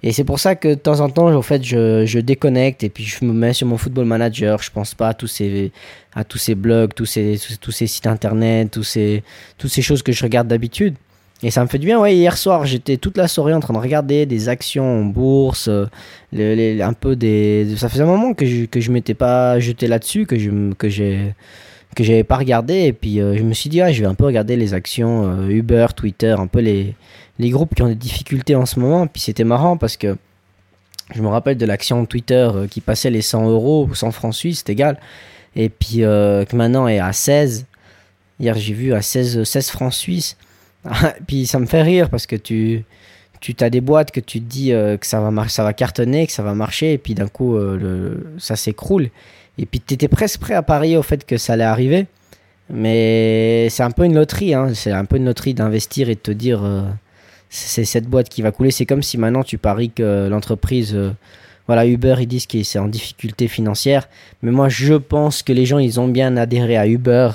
Et 0.02 0.14
c'est 0.14 0.24
pour 0.24 0.40
ça 0.40 0.56
que 0.56 0.70
de 0.70 0.74
temps 0.76 1.02
en 1.02 1.10
temps, 1.10 1.34
en 1.34 1.42
fait, 1.42 1.64
je, 1.64 2.20
déconnecte 2.20 2.84
et 2.84 2.90
puis 2.90 3.04
je 3.04 3.26
me 3.26 3.34
mets 3.34 3.54
sur 3.54 3.68
mon 3.68 3.78
football 3.78 4.06
manager. 4.06 4.62
Je 4.62 4.72
pense 4.72 4.96
pas 4.96 5.10
à 5.10 5.14
tous 5.14 5.28
ces, 5.28 5.72
à 6.14 6.24
tous 6.24 6.38
ces 6.38 6.56
blogs, 6.56 6.94
tous 6.94 7.06
ces, 7.06 7.38
tous 7.60 7.72
ces 7.72 7.88
sites 7.88 8.08
internet, 8.08 8.72
tous 8.72 8.84
ces, 8.84 9.24
toutes 9.58 9.72
ces 9.72 9.82
choses 9.82 10.02
que 10.02 10.12
je 10.12 10.24
regarde 10.24 10.48
d'habitude. 10.48 10.96
Et 11.44 11.52
ça 11.52 11.64
me 11.64 11.68
fait 11.68 11.80
du 11.80 11.86
bien. 11.86 12.00
Ouais, 12.00 12.16
hier 12.16 12.38
soir, 12.38 12.66
j'étais 12.66 12.98
toute 12.98 13.18
la 13.18 13.28
soirée 13.28 13.54
en 13.54 13.60
train 13.60 13.74
de 13.74 13.80
regarder 13.80 14.26
des 14.26 14.50
actions 14.50 15.02
en 15.02 15.06
bourse, 15.06 15.70
euh, 15.70 15.86
un 16.34 16.94
peu 16.94 17.16
des. 17.16 17.68
Ça 17.78 17.88
faisait 17.90 18.04
un 18.04 18.08
moment 18.08 18.34
que 18.34 18.46
je, 18.46 18.66
que 18.66 18.82
je 18.82 18.92
m'étais 18.92 19.14
pas 19.14 19.60
jeté 19.60 19.88
là-dessus, 19.88 20.26
que 20.26 20.38
je, 20.38 20.74
que 20.74 20.90
j'ai 20.90 21.34
que 21.96 22.04
j'avais 22.04 22.24
pas 22.24 22.38
regardé 22.38 22.84
et 22.84 22.94
puis 22.94 23.20
euh, 23.20 23.36
je 23.36 23.44
me 23.44 23.54
suis 23.54 23.70
dit 23.70 23.82
ah, 23.82 23.92
je 23.92 24.02
vais 24.02 24.08
un 24.08 24.14
peu 24.14 24.26
regarder 24.26 24.56
les 24.56 24.74
actions 24.74 25.26
euh, 25.26 25.50
Uber, 25.50 25.88
Twitter, 25.96 26.36
un 26.38 26.46
peu 26.46 26.60
les, 26.60 26.96
les 27.40 27.50
groupes 27.50 27.74
qui 27.74 27.82
ont 27.82 27.88
des 27.88 27.96
difficultés 27.96 28.56
en 28.56 28.66
ce 28.66 28.80
moment. 28.80 29.08
Puis 29.08 29.22
c'était 29.24 29.44
marrant 29.44 29.78
parce 29.78 29.98
que 29.98 30.18
je 31.14 31.22
me 31.22 31.28
rappelle 31.28 31.58
de 31.58 31.66
l'action 31.66 32.06
Twitter 32.06 32.50
euh, 32.54 32.68
qui 32.68 32.82
passait 32.82 33.10
les 33.10 33.22
100 33.22 33.50
euros 33.50 33.88
ou 33.90 33.96
100 33.96 34.12
francs 34.12 34.36
suisses, 34.36 34.64
c'est 34.66 34.72
égal. 34.72 35.00
Et 35.56 35.70
puis 35.70 35.98
que 36.00 36.56
maintenant 36.56 36.88
est 36.88 37.00
à 37.00 37.12
16. 37.12 37.66
Hier 38.40 38.56
j'ai 38.56 38.74
vu 38.74 38.94
à 38.94 39.02
16, 39.02 39.44
16 39.44 39.70
francs 39.72 39.94
suisses. 39.94 40.38
puis 41.28 41.48
ça 41.48 41.60
me 41.60 41.66
fait 41.66 41.82
rire 41.82 42.10
parce 42.10 42.28
que 42.28 42.36
tu 42.36 42.86
tu 43.42 43.54
des 43.54 43.82
boîtes 43.82 44.12
que 44.12 44.20
tu 44.20 44.42
te 44.42 44.46
dis 44.46 44.70
que 44.70 45.08
ça 45.08 45.22
va, 45.22 45.48
ça 45.48 45.64
va 45.64 45.74
cartonner, 45.74 46.28
que 46.28 46.34
ça 46.34 46.44
va 46.44 46.54
marcher, 46.54 46.94
et 46.94 46.98
puis 46.98 47.16
d'un 47.16 47.30
coup, 47.30 47.58
ça 48.38 48.58
s'écroule. 48.58 49.10
Et 49.58 49.66
puis 49.66 49.82
tu 49.82 49.94
étais 49.94 50.08
presque 50.08 50.40
prêt 50.40 50.54
à 50.54 50.62
parier 50.62 50.98
au 50.98 51.04
fait 51.04 51.26
que 51.26 51.38
ça 51.38 51.54
allait 51.54 51.64
arriver. 51.64 52.08
Mais 52.70 53.68
c'est 53.70 53.84
un 53.84 53.92
peu 53.92 54.06
une 54.06 54.16
loterie, 54.16 54.54
hein. 54.54 54.74
c'est 54.74 54.92
un 54.92 55.06
peu 55.06 55.18
une 55.18 55.26
loterie 55.26 55.54
d'investir 55.54 56.10
et 56.10 56.16
de 56.16 56.20
te 56.20 56.32
dire 56.32 56.64
euh, 56.64 56.84
c'est 57.50 57.86
cette 57.86 58.06
boîte 58.06 58.30
qui 58.30 58.42
va 58.42 58.52
couler. 58.52 58.72
C'est 58.72 58.86
comme 58.86 59.04
si 59.04 59.18
maintenant 59.18 59.44
tu 59.44 59.58
paries 59.58 59.90
que 59.90 60.28
l'entreprise, 60.30 60.94
euh, 60.96 61.12
voilà, 61.68 61.86
Uber, 61.86 62.16
ils 62.20 62.28
disent 62.28 62.46
que 62.46 62.62
c'est 62.64 62.80
en 62.80 62.88
difficulté 62.88 63.48
financière. 63.48 64.08
Mais 64.42 64.52
moi, 64.52 64.70
je 64.70 64.94
pense 64.94 65.44
que 65.44 65.54
les 65.54 65.66
gens, 65.66 65.80
ils 65.80 66.00
ont 66.00 66.08
bien 66.08 66.38
adhéré 66.38 66.78
à 66.78 66.88
Uber. 66.88 67.30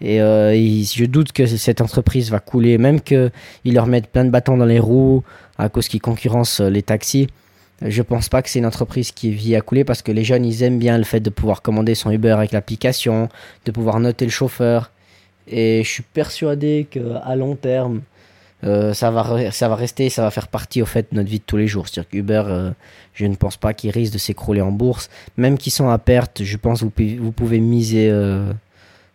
Et 0.00 0.20
euh, 0.20 0.54
je 0.54 1.04
doute 1.04 1.32
que 1.32 1.46
cette 1.46 1.80
entreprise 1.80 2.30
va 2.30 2.40
couler, 2.40 2.78
même 2.78 3.00
qu'ils 3.00 3.30
leur 3.64 3.86
mettent 3.86 4.08
plein 4.08 4.24
de 4.24 4.30
bâtons 4.30 4.56
dans 4.56 4.64
les 4.64 4.78
roues 4.78 5.22
à 5.58 5.68
cause 5.68 5.88
qu'ils 5.88 6.00
concurrencent 6.00 6.60
les 6.60 6.82
taxis. 6.82 7.28
Je 7.82 8.02
pense 8.02 8.28
pas 8.28 8.42
que 8.42 8.48
c'est 8.48 8.58
une 8.58 8.66
entreprise 8.66 9.12
qui 9.12 9.30
vit 9.30 9.54
à 9.54 9.60
couler 9.60 9.84
parce 9.84 10.02
que 10.02 10.10
les 10.10 10.24
jeunes 10.24 10.44
ils 10.44 10.62
aiment 10.64 10.78
bien 10.78 10.98
le 10.98 11.04
fait 11.04 11.20
de 11.20 11.30
pouvoir 11.30 11.62
commander 11.62 11.94
son 11.94 12.10
Uber 12.10 12.30
avec 12.30 12.50
l'application, 12.50 13.28
de 13.64 13.70
pouvoir 13.70 14.00
noter 14.00 14.24
le 14.24 14.32
chauffeur. 14.32 14.90
Et 15.46 15.82
je 15.84 15.88
suis 15.88 16.02
persuadé 16.02 16.86
qu'à 16.90 17.36
long 17.36 17.54
terme, 17.54 18.02
euh, 18.64 18.92
ça, 18.92 19.10
va, 19.10 19.50
ça 19.52 19.68
va 19.68 19.76
rester, 19.76 20.10
ça 20.10 20.22
va 20.22 20.30
faire 20.30 20.48
partie 20.48 20.82
au 20.82 20.86
fait 20.86 21.06
de 21.12 21.16
notre 21.16 21.28
vie 21.28 21.38
de 21.38 21.44
tous 21.44 21.56
les 21.56 21.68
jours. 21.68 21.88
C'est-à-dire 21.88 22.10
qu'Uber, 22.10 22.42
euh, 22.46 22.70
je 23.14 23.26
ne 23.26 23.36
pense 23.36 23.56
pas 23.56 23.72
qu'il 23.72 23.90
risque 23.90 24.12
de 24.12 24.18
s'écrouler 24.18 24.60
en 24.60 24.72
bourse. 24.72 25.10
Même 25.36 25.58
qu'ils 25.58 25.72
sont 25.72 25.88
à 25.88 25.98
perte, 25.98 26.42
je 26.42 26.56
pense 26.56 26.80
que 26.80 27.18
vous 27.18 27.32
pouvez, 27.32 27.60
miser 27.60 28.10
euh, 28.10 28.52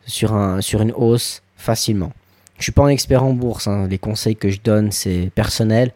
sur, 0.06 0.34
un, 0.34 0.62
sur 0.62 0.82
une 0.82 0.94
hausse 0.94 1.42
facilement. 1.58 2.14
Je 2.58 2.64
suis 2.64 2.72
pas 2.72 2.84
un 2.84 2.90
expert 2.90 3.24
en 3.24 3.34
bourse, 3.34 3.68
hein. 3.68 3.88
les 3.90 3.98
conseils 3.98 4.36
que 4.36 4.50
je 4.50 4.60
donne 4.64 4.92
c'est 4.92 5.32
personnel. 5.36 5.92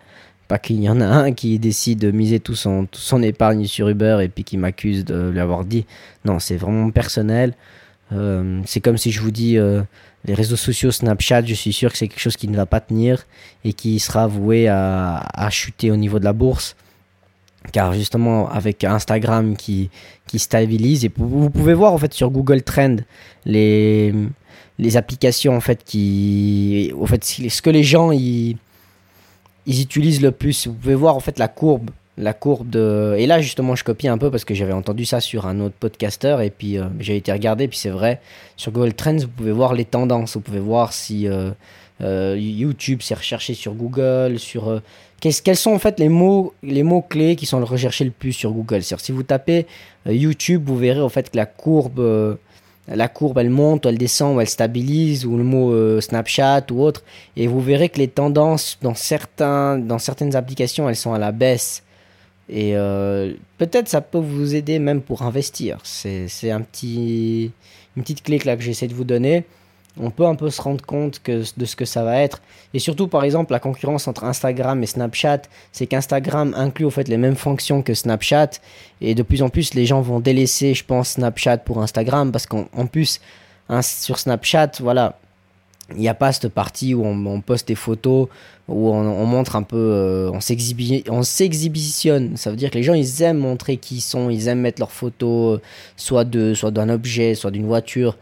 Pas 0.48 0.60
qu'il 0.60 0.82
y 0.82 0.90
en 0.90 1.02
a 1.02 1.06
un 1.06 1.34
qui 1.34 1.60
décide 1.60 2.00
de 2.00 2.12
miser 2.12 2.40
tout 2.40 2.56
son, 2.56 2.88
son 2.94 3.22
épargne 3.22 3.66
sur 3.66 3.90
Uber 3.90 4.20
et 4.22 4.30
puis 4.30 4.44
qui 4.44 4.58
m'accuse 4.58 5.04
de 5.06 5.30
lui 5.30 5.40
avoir 5.40 5.66
dit. 5.66 5.86
Non, 6.26 6.40
c'est 6.40 6.56
vraiment 6.56 6.90
personnel. 6.90 7.54
Euh, 8.12 8.62
c'est 8.66 8.80
comme 8.80 8.98
si 8.98 9.12
je 9.12 9.22
vous 9.22 9.32
dis 9.32 9.58
euh, 9.58 9.82
les 10.26 10.34
réseaux 10.34 10.56
sociaux 10.56 10.92
Snapchat, 10.92 11.46
je 11.46 11.54
suis 11.54 11.74
sûr 11.74 11.92
que 11.92 11.98
c'est 11.98 12.08
quelque 12.08 12.22
chose 12.22 12.38
qui 12.38 12.48
ne 12.48 12.56
va 12.56 12.66
pas 12.66 12.80
tenir 12.80 13.26
et 13.64 13.74
qui 13.74 14.00
sera 14.00 14.28
voué 14.28 14.68
à, 14.68 15.18
à 15.34 15.50
chuter 15.50 15.92
au 15.92 15.98
niveau 15.98 16.20
de 16.20 16.26
la 16.26 16.34
bourse. 16.34 16.76
Car 17.74 17.94
justement, 17.94 18.50
avec 18.50 18.84
Instagram 18.86 19.58
qui, 19.58 19.90
qui 20.26 20.40
stabilise, 20.40 21.04
et 21.04 21.12
vous 21.18 21.50
pouvez 21.50 21.74
voir 21.74 21.92
en 21.92 21.98
fait 21.98 22.14
sur 22.14 22.30
Google 22.30 22.62
Trend 22.62 22.98
les, 23.46 24.14
les 24.80 24.98
applications 24.98 25.56
en 25.56 25.60
fait 25.60 25.84
qui. 25.84 26.94
En 27.00 27.06
fait, 27.08 27.26
ce 27.26 27.62
que 27.62 27.70
les 27.70 27.84
gens 27.84 28.12
ils 28.12 28.56
ils 29.66 29.82
utilisent 29.82 30.22
le 30.22 30.32
plus. 30.32 30.68
Vous 30.68 30.74
pouvez 30.74 30.96
voir 30.96 31.16
en 31.16 31.20
fait 31.20 31.38
la 31.38 31.48
courbe. 31.48 31.92
La 32.20 32.34
courbe 32.34 32.72
de. 32.72 33.16
Et 33.20 33.28
là, 33.28 33.42
justement, 33.42 33.76
je 33.76 33.84
copie 33.84 34.08
un 34.08 34.18
peu 34.18 34.32
parce 34.32 34.44
que 34.44 34.56
j'avais 34.56 34.74
entendu 34.74 35.06
ça 35.06 35.22
sur 35.22 35.46
un 35.46 35.60
autre 35.60 35.76
podcaster 35.80 36.38
et 36.44 36.50
puis 36.50 36.80
euh, 36.80 36.86
j'ai 37.00 37.16
été 37.16 37.32
regarder. 37.32 37.68
Puis 37.68 37.78
c'est 37.78 37.92
vrai, 37.92 38.22
sur 38.56 38.72
Google 38.72 38.94
Trends, 38.94 39.18
vous 39.18 39.28
pouvez 39.28 39.52
voir 39.52 39.76
les 39.76 39.86
tendances. 39.86 40.34
Vous 40.34 40.42
pouvez 40.42 40.60
voir 40.60 40.94
si 40.94 41.28
euh, 41.28 41.52
euh, 42.02 42.36
YouTube 42.40 43.04
s'est 43.04 43.14
recherché 43.14 43.54
sur 43.54 43.74
Google, 43.76 44.40
sur. 44.40 44.82
quels 45.22 45.56
sont 45.56 45.74
en 45.74 45.78
fait 45.78 46.00
les 46.00 46.10
mots, 46.10 46.54
clés 47.08 47.36
qui 47.36 47.46
sont 47.46 47.64
recherchés 47.64 48.06
le 48.06 48.12
plus 48.12 48.34
sur 48.34 48.52
Google 48.52 48.82
Si 48.82 49.12
vous 49.12 49.24
tapez 49.24 49.68
YouTube, 50.08 50.64
vous 50.66 50.78
verrez 50.78 51.02
en 51.02 51.10
fait 51.10 51.30
que 51.30 51.38
la 51.38 51.46
courbe 51.46 52.38
la 52.88 53.08
courbe 53.10 53.38
elle 53.38 53.50
monte, 53.52 53.86
ou 53.86 53.90
elle 53.90 53.98
descend, 53.98 54.38
ou 54.38 54.42
elle 54.42 54.50
stabilise, 54.50 55.24
ou 55.24 55.38
le 55.38 55.44
mot 55.44 56.02
Snapchat 56.02 56.66
ou 56.72 56.82
autre, 56.82 57.04
et 57.36 57.46
vous 57.46 57.62
verrez 57.62 57.90
que 57.90 58.00
les 58.00 58.08
tendances 58.08 58.80
dans, 58.82 58.96
certains, 58.96 59.78
dans 59.78 60.00
certaines 60.00 60.36
applications 60.36 60.90
elles 60.90 60.96
sont 60.96 61.14
à 61.14 61.20
la 61.20 61.32
baisse. 61.32 61.84
Et 62.50 62.76
euh, 62.76 63.34
peut-être 63.58 63.90
ça 63.90 64.02
peut 64.02 64.20
vous 64.20 64.56
aider 64.56 64.80
même 64.80 65.02
pour 65.02 65.22
investir. 65.24 65.80
C'est 65.84 66.52
un 66.52 66.62
petit, 66.62 67.52
une 67.96 68.04
petite 68.04 68.24
clé 68.24 68.40
là 68.46 68.56
que 68.56 68.64
j'essaie 68.64 68.88
de 68.88 68.94
vous 68.94 69.04
donner 69.04 69.46
on 70.00 70.12
peut 70.12 70.26
un 70.26 70.36
peu 70.36 70.50
se 70.50 70.62
rendre 70.62 70.84
compte 70.86 71.20
que, 71.20 71.44
de 71.58 71.66
ce 71.66 71.76
que 71.76 71.86
ça 71.86 72.04
va 72.04 72.22
être. 72.22 72.42
Et 72.74 72.80
surtout, 72.80 73.08
par 73.08 73.24
exemple, 73.24 73.52
la 73.52 73.60
concurrence 73.60 74.08
entre 74.08 74.24
Instagram 74.24 74.82
et 74.84 74.86
Snapchat, 74.86 75.44
c'est 75.72 75.88
qu'Instagram 75.88 76.54
inclut 76.56 76.86
au 76.86 76.90
fait 76.90 77.08
les 77.08 77.18
mêmes 77.18 77.36
fonctions 77.36 77.82
que 77.82 77.94
Snapchat. 77.94 78.50
Et 79.02 79.16
de 79.16 79.24
plus 79.24 79.42
en 79.42 79.50
plus, 79.50 79.74
les 79.74 79.86
gens 79.86 80.02
vont 80.02 80.20
délaisser, 80.20 80.74
je 80.74 80.84
pense, 80.84 81.12
Snapchat 81.12 81.60
pour 81.60 81.82
Instagram. 81.82 82.32
Parce 82.32 82.46
qu'en 82.46 82.66
plus, 82.92 83.20
sur 83.82 84.20
Snapchat, 84.20 84.72
voilà, 84.80 85.20
il 85.96 86.02
n'y 86.02 86.10
a 86.10 86.14
pas 86.14 86.32
cette 86.34 86.50
partie 86.50 86.94
où 86.94 87.06
on, 87.06 87.42
poste 87.42 87.70
des 87.70 87.76
photos, 87.76 88.28
où 88.68 88.90
on, 88.90 89.26
montre 89.26 89.56
un 89.56 89.64
peu, 89.64 89.78
euh, 89.78 90.32
on 90.32 91.24
s'exhibitionne. 91.24 92.36
Ça 92.36 92.50
veut 92.50 92.58
dire 92.58 92.70
que 92.70 92.76
les 92.76 92.84
gens, 92.84 92.94
ils 92.94 93.22
aiment 93.22 93.38
montrer 93.38 93.78
qui 93.78 93.96
ils 93.96 94.02
sont, 94.02 94.30
ils 94.30 94.48
aiment 94.50 94.60
mettre 94.60 94.82
leurs 94.82 94.92
photos, 94.92 95.60
soit 95.96 96.26
de, 96.26 96.54
soit 96.54 96.72
d'un 96.72 96.90
objet, 96.90 97.36
soit 97.36 97.52
d'une 97.52 97.66
voiture. 97.66 98.18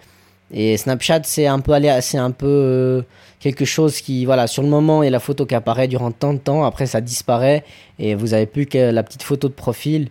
Et 0.51 0.77
Snapchat, 0.77 1.21
c'est 1.23 1.47
un 1.47 1.59
peu 1.59 1.73
c'est 2.01 2.19
un 2.19 2.31
peu 2.31 2.45
euh, 2.45 3.01
quelque 3.39 3.65
chose 3.65 3.99
qui, 4.01 4.25
voilà, 4.25 4.45
sur 4.45 4.61
le 4.61 4.69
moment, 4.69 5.01
il 5.01 5.07
y 5.07 5.09
a 5.09 5.11
la 5.11 5.19
photo 5.19 5.45
qui 5.45 5.55
apparaît 5.55 5.87
durant 5.87 6.11
tant 6.11 6.33
de 6.33 6.39
temps, 6.39 6.63
après 6.63 6.85
ça 6.85 7.01
disparaît 7.01 7.63
et 7.97 8.13
vous 8.13 8.33
avez 8.33 8.45
plus 8.45 8.67
que 8.67 8.91
la 8.91 9.03
petite 9.03 9.23
photo 9.23 9.47
de 9.47 9.53
profil. 9.53 10.09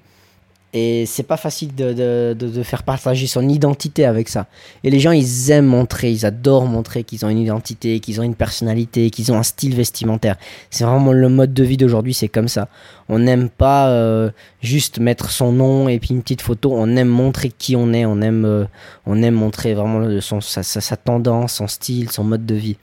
Et 0.76 1.06
c'est 1.06 1.22
pas 1.22 1.36
facile 1.36 1.72
de, 1.76 1.92
de, 1.92 2.34
de, 2.34 2.62
faire 2.64 2.82
partager 2.82 3.28
son 3.28 3.48
identité 3.48 4.04
avec 4.04 4.28
ça. 4.28 4.48
Et 4.82 4.90
les 4.90 4.98
gens, 4.98 5.12
ils 5.12 5.52
aiment 5.52 5.66
montrer, 5.66 6.10
ils 6.10 6.26
adorent 6.26 6.66
montrer 6.66 7.04
qu'ils 7.04 7.24
ont 7.24 7.28
une 7.28 7.38
identité, 7.38 8.00
qu'ils 8.00 8.20
ont 8.20 8.24
une 8.24 8.34
personnalité, 8.34 9.10
qu'ils 9.10 9.30
ont 9.30 9.36
un 9.36 9.44
style 9.44 9.76
vestimentaire. 9.76 10.36
C'est 10.70 10.82
vraiment 10.82 11.12
le 11.12 11.28
mode 11.28 11.54
de 11.54 11.62
vie 11.62 11.76
d'aujourd'hui, 11.76 12.12
c'est 12.12 12.26
comme 12.26 12.48
ça. 12.48 12.66
On 13.08 13.20
n'aime 13.20 13.50
pas 13.50 13.88
euh, 13.90 14.30
juste 14.62 14.98
mettre 14.98 15.30
son 15.30 15.52
nom 15.52 15.88
et 15.88 16.00
puis 16.00 16.10
une 16.10 16.22
petite 16.22 16.42
photo. 16.42 16.72
On 16.74 16.96
aime 16.96 17.06
montrer 17.06 17.52
qui 17.56 17.76
on 17.76 17.92
est. 17.92 18.04
On 18.04 18.20
aime, 18.20 18.44
euh, 18.44 18.64
on 19.06 19.22
aime 19.22 19.34
montrer 19.34 19.74
vraiment 19.74 20.20
son, 20.20 20.40
sa, 20.40 20.64
sa, 20.64 20.96
tendance, 20.96 21.52
son 21.52 21.68
style, 21.68 22.10
son 22.10 22.24
mode 22.24 22.46
de 22.46 22.56
vie. 22.56 22.78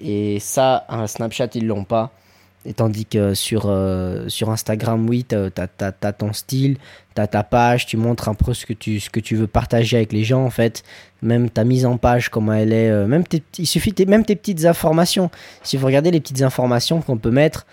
Et 0.00 0.40
ça, 0.40 0.86
un 0.88 1.06
Snapchat, 1.06 1.48
ils 1.56 1.66
l'ont 1.66 1.84
pas. 1.84 2.10
Et 2.66 2.74
tandis 2.74 3.06
que 3.06 3.34
sur, 3.34 3.64
euh, 3.66 4.28
sur 4.28 4.50
Instagram, 4.50 5.08
oui, 5.08 5.24
tu 5.24 5.36
as, 5.36 6.12
ton 6.12 6.32
style, 6.32 6.76
tu 7.14 7.20
as 7.20 7.26
ta 7.26 7.42
page, 7.42 7.86
tu 7.86 7.96
montres 7.96 8.28
un 8.28 8.34
peu 8.34 8.52
ce 8.52 8.66
que 8.66 8.72
tu, 8.72 9.00
ce 9.00 9.10
que 9.10 9.20
tu 9.20 9.36
veux 9.36 9.46
partager 9.46 9.96
avec 9.96 10.12
les 10.12 10.24
gens, 10.24 10.44
en 10.44 10.50
fait. 10.50 10.82
Même 11.22 11.50
ta 11.50 11.64
mise 11.64 11.86
en 11.86 11.96
page, 11.96 12.28
comment 12.28 12.52
elle 12.52 12.72
est. 12.72 12.90
Euh, 12.90 13.06
même 13.06 13.24
il 13.58 13.66
suffit 13.66 13.94
même 14.06 14.24
tes 14.24 14.36
petites 14.36 14.64
informations. 14.64 15.30
Si 15.62 15.76
vous 15.76 15.86
regardez 15.86 16.10
les 16.10 16.20
petites 16.20 16.42
informations 16.42 17.00
qu'on 17.00 17.16
peut 17.16 17.30
mettre, 17.30 17.64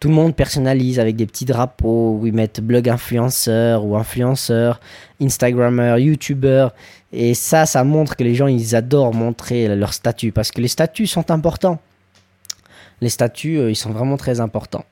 tout 0.00 0.08
le 0.08 0.14
monde 0.14 0.34
personnalise 0.34 0.98
avec 0.98 1.16
des 1.16 1.26
petits 1.26 1.44
drapeaux 1.44 2.18
où 2.18 2.26
ils 2.26 2.32
mettent 2.32 2.62
blog 2.62 2.88
influenceur 2.88 3.84
ou 3.84 3.96
influenceur, 3.96 4.80
Instagrammer, 5.20 5.96
YouTuber. 6.00 6.68
Et 7.12 7.34
ça, 7.34 7.66
ça 7.66 7.84
montre 7.84 8.16
que 8.16 8.24
les 8.24 8.34
gens, 8.34 8.46
ils 8.46 8.74
adorent 8.74 9.12
montrer 9.12 9.68
leur 9.76 9.92
statut 9.92 10.32
parce 10.32 10.50
que 10.50 10.62
les 10.62 10.68
statuts 10.68 11.06
sont 11.06 11.30
importants 11.30 11.78
les 13.00 13.08
statuts, 13.08 13.58
euh, 13.58 13.70
ils 13.70 13.76
sont 13.76 13.90
vraiment 13.90 14.16
très 14.16 14.40
importants. 14.40 14.84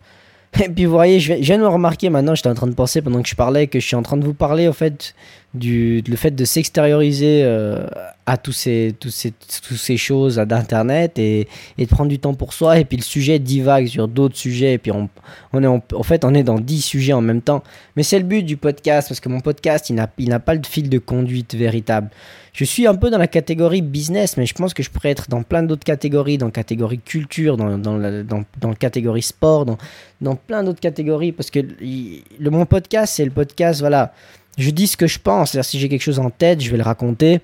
Et 0.62 0.68
puis 0.68 0.86
vous 0.86 0.92
voyez, 0.92 1.20
je 1.20 1.34
viens 1.34 1.58
de 1.58 1.62
me 1.62 1.68
remarquer 1.68 2.10
maintenant, 2.10 2.34
j'étais 2.34 2.48
en 2.48 2.54
train 2.54 2.66
de 2.66 2.74
penser 2.74 3.02
pendant 3.02 3.22
que 3.22 3.28
je 3.28 3.34
parlais, 3.34 3.66
que 3.66 3.80
je 3.80 3.86
suis 3.86 3.96
en 3.96 4.02
train 4.02 4.16
de 4.16 4.24
vous 4.24 4.34
parler 4.34 4.66
au 4.66 4.72
fait 4.72 5.14
du 5.54 6.02
le 6.06 6.16
fait 6.16 6.30
de 6.30 6.44
s'extérioriser 6.44 7.42
euh, 7.42 7.86
à 8.26 8.36
tous 8.36 8.52
ces, 8.52 8.94
tous 9.00 9.08
ces, 9.08 9.32
ces 9.48 9.96
choses 9.96 10.36
d'internet 10.36 11.18
et, 11.18 11.48
et, 11.78 11.86
de 11.86 11.90
prendre 11.90 12.10
du 12.10 12.18
temps 12.18 12.34
pour 12.34 12.52
soi. 12.52 12.78
Et 12.78 12.84
puis 12.84 12.98
le 12.98 13.02
sujet 13.02 13.38
divague 13.38 13.86
sur 13.86 14.08
d'autres 14.08 14.36
sujets. 14.36 14.74
Et 14.74 14.78
puis 14.78 14.92
on, 14.92 15.08
on 15.54 15.62
est 15.62 15.66
en, 15.66 15.80
fait 16.02 16.24
on 16.26 16.34
est 16.34 16.42
dans 16.42 16.58
10 16.58 16.82
sujets 16.82 17.14
en 17.14 17.22
même 17.22 17.40
temps. 17.40 17.62
Mais 17.96 18.02
c'est 18.02 18.18
le 18.18 18.26
but 18.26 18.42
du 18.42 18.58
podcast 18.58 19.08
parce 19.08 19.20
que 19.20 19.30
mon 19.30 19.40
podcast 19.40 19.88
il 19.88 19.94
n'a 19.94 20.10
il 20.18 20.28
n'a 20.28 20.40
pas 20.40 20.54
le 20.54 20.60
fil 20.68 20.90
de 20.90 20.98
conduite 20.98 21.54
véritable. 21.54 22.10
Je 22.52 22.64
suis 22.64 22.86
un 22.86 22.96
peu 22.96 23.08
dans 23.08 23.18
la 23.18 23.28
catégorie 23.28 23.82
business 23.82 24.36
mais 24.36 24.44
je 24.44 24.54
pense 24.54 24.74
que 24.74 24.82
je 24.82 24.90
pourrais 24.90 25.10
être 25.10 25.28
dans 25.30 25.42
plein 25.42 25.62
d'autres 25.62 25.84
catégories 25.84 26.36
dans 26.36 26.46
la 26.46 26.52
catégorie 26.52 26.98
culture 26.98 27.56
dans, 27.56 27.78
dans, 27.78 27.96
la, 27.96 28.22
dans, 28.22 28.42
dans 28.60 28.74
catégorie 28.74 29.22
sport 29.22 29.64
dans, 29.64 29.78
dans 30.20 30.34
plein 30.34 30.64
d'autres 30.64 30.80
catégories 30.80 31.32
parce 31.32 31.50
que 31.50 31.60
le, 31.60 32.50
mon 32.50 32.66
podcast 32.66 33.14
c'est 33.16 33.24
le 33.24 33.30
podcast 33.30 33.80
voilà 33.80 34.12
je 34.58 34.70
dis 34.70 34.86
ce 34.86 34.96
que 34.96 35.06
je 35.06 35.18
pense 35.18 35.60
si 35.62 35.78
j'ai 35.78 35.88
quelque 35.88 36.02
chose 36.02 36.18
en 36.18 36.30
tête 36.30 36.60
je 36.60 36.70
vais 36.70 36.76
le 36.76 36.82
raconter 36.82 37.40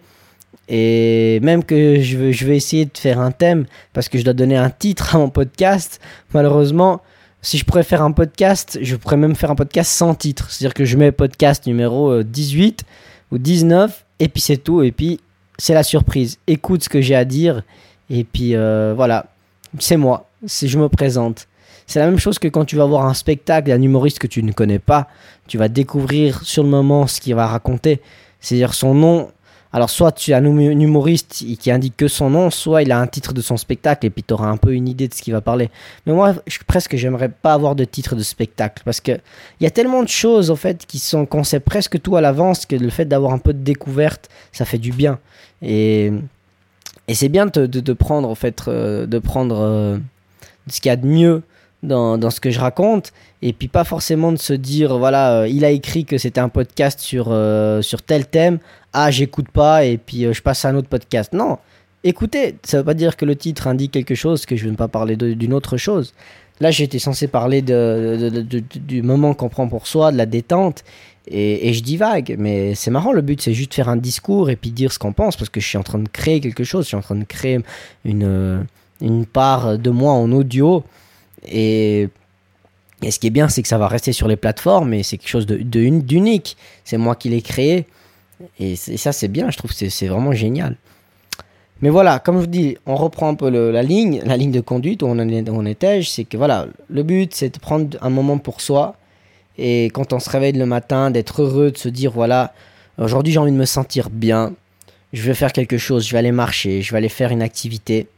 et 0.69 1.41
même 1.41 1.65
que 1.65 2.01
je 2.01 2.33
je 2.33 2.47
vais 2.47 2.57
essayer 2.57 2.87
de 2.87 2.97
faire 2.97 3.21
un 3.21 3.31
thème, 3.31 3.67
parce 3.93 4.09
que 4.09 4.19
je 4.19 4.25
dois 4.25 4.33
donner 4.33 4.57
un 4.57 4.71
titre 4.71 5.15
à 5.15 5.19
mon 5.19 5.29
podcast, 5.29 6.01
malheureusement, 6.33 7.03
si 7.43 7.59
je 7.59 7.65
pourrais 7.65 7.83
faire 7.83 8.03
un 8.03 8.13
podcast, 8.13 8.79
je 8.81 8.97
pourrais 8.97 9.19
même 9.19 9.35
faire 9.35 9.51
un 9.51 9.57
podcast 9.57 9.91
sans 9.91 10.15
titre. 10.15 10.51
C'est-à-dire 10.51 10.75
que 10.75 10.85
je 10.85 10.97
mets 10.97 11.13
podcast 11.13 11.67
numéro 11.67 12.23
18 12.23 12.83
euh, 12.83 13.35
ou 13.35 13.39
19, 13.39 14.05
et 14.21 14.29
puis 14.29 14.41
c'est 14.41 14.57
tout, 14.57 14.83
et 14.83 14.93
puis 14.93 15.21
c'est 15.59 15.75
la 15.75 15.83
surprise. 15.83 16.39
Écoute 16.47 16.85
ce 16.85 16.89
que 16.89 17.01
j'ai 17.01 17.15
à 17.15 17.27
dire, 17.27 17.63
et 18.09 18.25
puis 18.25 18.55
euh, 18.55 18.95
voilà, 18.97 19.27
c'est 19.79 19.99
moi, 19.99 20.31
je 20.47 20.79
me 20.79 20.89
présente. 20.89 21.47
C'est 21.87 21.99
la 21.99 22.07
même 22.07 22.19
chose 22.19 22.39
que 22.39 22.49
quand 22.49 22.65
tu 22.65 22.77
vas 22.77 22.87
voir 22.87 23.07
un 23.07 23.15
spectacle 23.15 23.69
d'un 23.69 23.83
humoriste 23.83 24.19
que 24.19 24.27
tu 24.27 24.43
ne 24.43 24.53
connais 24.53 24.79
pas, 24.79 25.09
tu 25.47 25.59
vas 25.59 25.69
découvrir 25.69 26.43
sur 26.43 26.63
le 26.63 26.69
moment 26.69 27.07
ce 27.07 27.21
qu'il 27.21 27.35
va 27.35 27.47
raconter. 27.47 28.01
C'est-à-dire 28.41 28.75
son 28.75 28.95
nom, 28.95 29.29
alors, 29.75 29.91
soit 29.91 30.13
tu 30.13 30.33
as 30.33 30.37
un 30.37 30.45
humoriste 30.45 31.45
qui 31.59 31.71
indique 31.73 31.97
que 31.97 32.07
son 32.07 32.31
nom, 32.31 32.49
soit 32.49 32.85
il 32.85 32.93
a 32.93 33.01
un 33.01 33.09
titre 33.09 33.35
de 33.35 33.41
son 33.43 33.57
spectacle 33.57 34.07
et 34.07 34.11
puis 34.11 34.23
tu 34.23 34.33
auras 34.33 34.47
un 34.47 34.57
peu 34.57 34.73
une 34.73 34.87
idée 34.87 35.09
de 35.09 35.15
ce 35.15 35.21
qu'il 35.21 35.33
va 35.33 35.41
parler. 35.41 35.69
Mais 36.07 36.13
moi, 36.13 36.33
presque, 36.69 36.95
j'aimerais 36.95 37.29
pas 37.29 37.55
avoir 37.55 37.75
de 37.75 37.85
titre 37.85 38.15
de 38.15 38.23
spectacle 38.23 38.85
parce 38.85 39.01
qu'il 39.01 39.21
y 39.61 39.67
a 39.67 39.73
tellement 39.73 40.05
de 40.05 40.09
choses, 40.09 40.53
en 40.53 40.55
fait, 40.55 40.87
qui 40.87 41.01
sont, 41.01 41.27
qu'on 41.27 41.43
sait 41.43 41.59
presque 41.59 42.01
tout 42.01 42.15
à 42.15 42.21
l'avance 42.21 42.67
que 42.67 42.77
le 42.77 42.89
fait 42.89 43.05
d'avoir 43.05 43.33
un 43.33 43.39
peu 43.39 43.53
de 43.53 43.65
découverte, 43.65 44.29
ça 44.53 44.65
fait 44.65 44.79
du 44.79 44.93
bien. 44.93 45.19
Et, 45.61 46.13
et 47.09 47.15
c'est 47.17 47.29
bien 47.29 47.47
de, 47.47 47.67
de, 47.67 47.93
prendre, 47.95 48.29
en 48.29 48.37
fait, 48.37 48.63
euh, 48.69 49.07
de 49.07 49.19
prendre 49.19 49.59
euh, 49.59 49.99
ce 50.69 50.81
qu'il 50.81 50.91
y 50.91 50.93
a 50.93 50.97
de 50.97 51.09
mieux 51.09 51.43
dans, 51.85 52.19
dans, 52.19 52.31
ce 52.31 52.41
que 52.41 52.51
je 52.51 52.59
raconte 52.59 53.13
et 53.43 53.53
puis 53.53 53.69
pas 53.69 53.85
forcément 53.85 54.33
de 54.33 54.39
se 54.39 54.53
dire 54.53 54.99
voilà 54.99 55.41
euh, 55.41 55.49
il 55.49 55.65
a 55.65 55.71
écrit 55.71 56.05
que 56.05 56.19
c'était 56.19 56.41
un 56.41 56.49
podcast 56.49 57.01
sur, 57.01 57.27
sur 57.83 58.03
tel 58.03 58.27
thème 58.27 58.59
ah 58.95 59.11
j'écoute 59.11 59.49
pas 59.49 59.85
et 59.85 59.99
puis 59.99 60.25
euh, 60.25 60.33
je 60.33 60.41
passe 60.41 60.65
à 60.65 60.69
un 60.71 60.77
autre 60.77 60.89
podcast. 60.89 61.33
Non, 61.35 61.59
écoutez, 62.05 62.57
ça 62.63 62.79
veut 62.79 62.85
pas 62.85 62.95
dire 62.95 63.17
que 63.17 63.27
le 63.27 63.37
titre 63.37 63.67
indique 63.67 63.91
quelque 63.91 64.15
chose, 64.15 64.47
que 64.47 64.57
je 64.57 64.69
vais 64.69 64.77
pas 64.77 64.89
parler 64.89 65.17
d'une 65.17 65.53
autre 65.53 65.77
chose. 65.77 66.15
Là 66.61 66.71
j'étais 66.71 67.01
censé 67.01 67.27
parler 67.27 67.61
de, 67.61 68.45
du 68.77 69.03
moment 69.03 69.35
qu'on 69.35 69.49
prend 69.49 69.69
pour 69.69 69.89
soi, 69.89 70.13
de 70.13 70.17
la 70.17 70.27
détente, 70.27 70.85
et, 71.27 71.73
je 71.73 71.83
divague. 71.83 72.37
Mais 72.39 72.77
c'est 72.77 72.93
marrant, 72.93 73.13
le 73.13 73.21
but 73.21 73.43
c'est 73.43 73.53
juste 73.53 73.75
faire 73.75 73.89
un 73.89 73.97
discours 73.97 74.49
et 74.49 74.57
puis 74.57 74.71
dire 74.71 74.93
ce 74.93 75.01
qu'on 75.01 75.13
pense, 75.13 75.37
parce 75.37 75.51
que 75.51 75.61
je 75.61 75.67
suis 75.67 75.79
en 75.79 75.83
train 75.83 75.99
de 75.99 76.09
créer 76.09 76.41
quelque 76.41 76.63
chose, 76.63 76.85
je 76.85 76.89
suis 76.89 76.97
en 76.97 77.03
train 77.03 77.17
de 77.17 77.25
créer 77.25 77.59
une, 78.05 78.65
une 79.01 79.27
part 79.27 79.77
de 79.77 79.91
moi 79.91 80.13
en 80.13 80.31
audio. 80.31 80.85
Et 81.47 82.09
ce 83.11 83.19
qui 83.19 83.27
est 83.27 83.31
bien, 83.31 83.49
c'est 83.49 83.63
que 83.63 83.69
ça 83.69 83.79
va 83.79 83.89
rester 83.89 84.13
sur 84.13 84.29
les 84.29 84.37
plateformes 84.37 84.95
et 84.95 85.03
c'est 85.03 85.19
quelque 85.19 85.29
chose 85.29 85.47
d'unique. 85.47 86.57
C'est 86.85 86.97
moi 86.97 87.15
qui 87.15 87.29
l'ai 87.29 87.43
créé. 87.43 87.87
Et, 88.59 88.77
ça, 88.77 89.13
c'est 89.13 89.29
bien, 89.29 89.51
je 89.51 89.59
trouve 89.59 89.73
c'est 89.73 90.07
vraiment 90.07 90.33
génial. 90.33 90.77
Mais 91.83 91.91
voilà, 91.91 92.19
comme 92.19 92.37
je 92.37 92.41
vous 92.41 92.47
dis, 92.47 92.77
on 92.87 92.95
reprend 92.95 93.29
un 93.29 93.35
peu 93.35 93.49
la 93.49 93.83
ligne, 93.83 94.23
la 94.25 94.37
ligne 94.37 94.53
de 94.53 94.61
conduite 94.61 95.03
où 95.03 95.07
on, 95.07 95.19
on 95.19 95.67
était. 95.67 96.03
C'est 96.03 96.25
que 96.25 96.37
voilà, 96.37 96.67
le 96.89 97.03
but, 97.03 97.35
c'est 97.35 97.55
de 97.55 97.59
prendre 97.59 97.99
un 98.01 98.11
moment 98.11 98.39
pour 98.39 98.61
soi. 98.61 98.97
Et 99.59 99.87
quand 99.87 100.13
on 100.13 100.19
se 100.19 100.31
réveille 100.31 100.53
le 100.53 100.67
matin, 100.67 101.11
d'être 101.11 101.43
heureux, 101.43 101.71
de 101.71 101.79
se 101.79 101.89
dire 101.89 102.11
voilà, 102.11 102.53
aujourd'hui 102.99 103.33
j'ai 103.33 103.39
envie 103.39 103.53
de 103.53 103.57
me 103.57 103.67
sentir 103.67 104.11
bien. 104.11 104.53
Je 105.13 105.23
vais 105.23 105.35
faire 105.35 105.53
quelque 105.53 105.79
chose, 105.79 106.07
je 106.07 106.13
vais 106.13 106.19
aller 106.19 106.33
marcher, 106.33 106.83
je 106.83 106.91
vais 106.91 106.99
aller 106.99 107.09
faire 107.09 107.31
une 107.31 107.43
activité. 107.43 108.09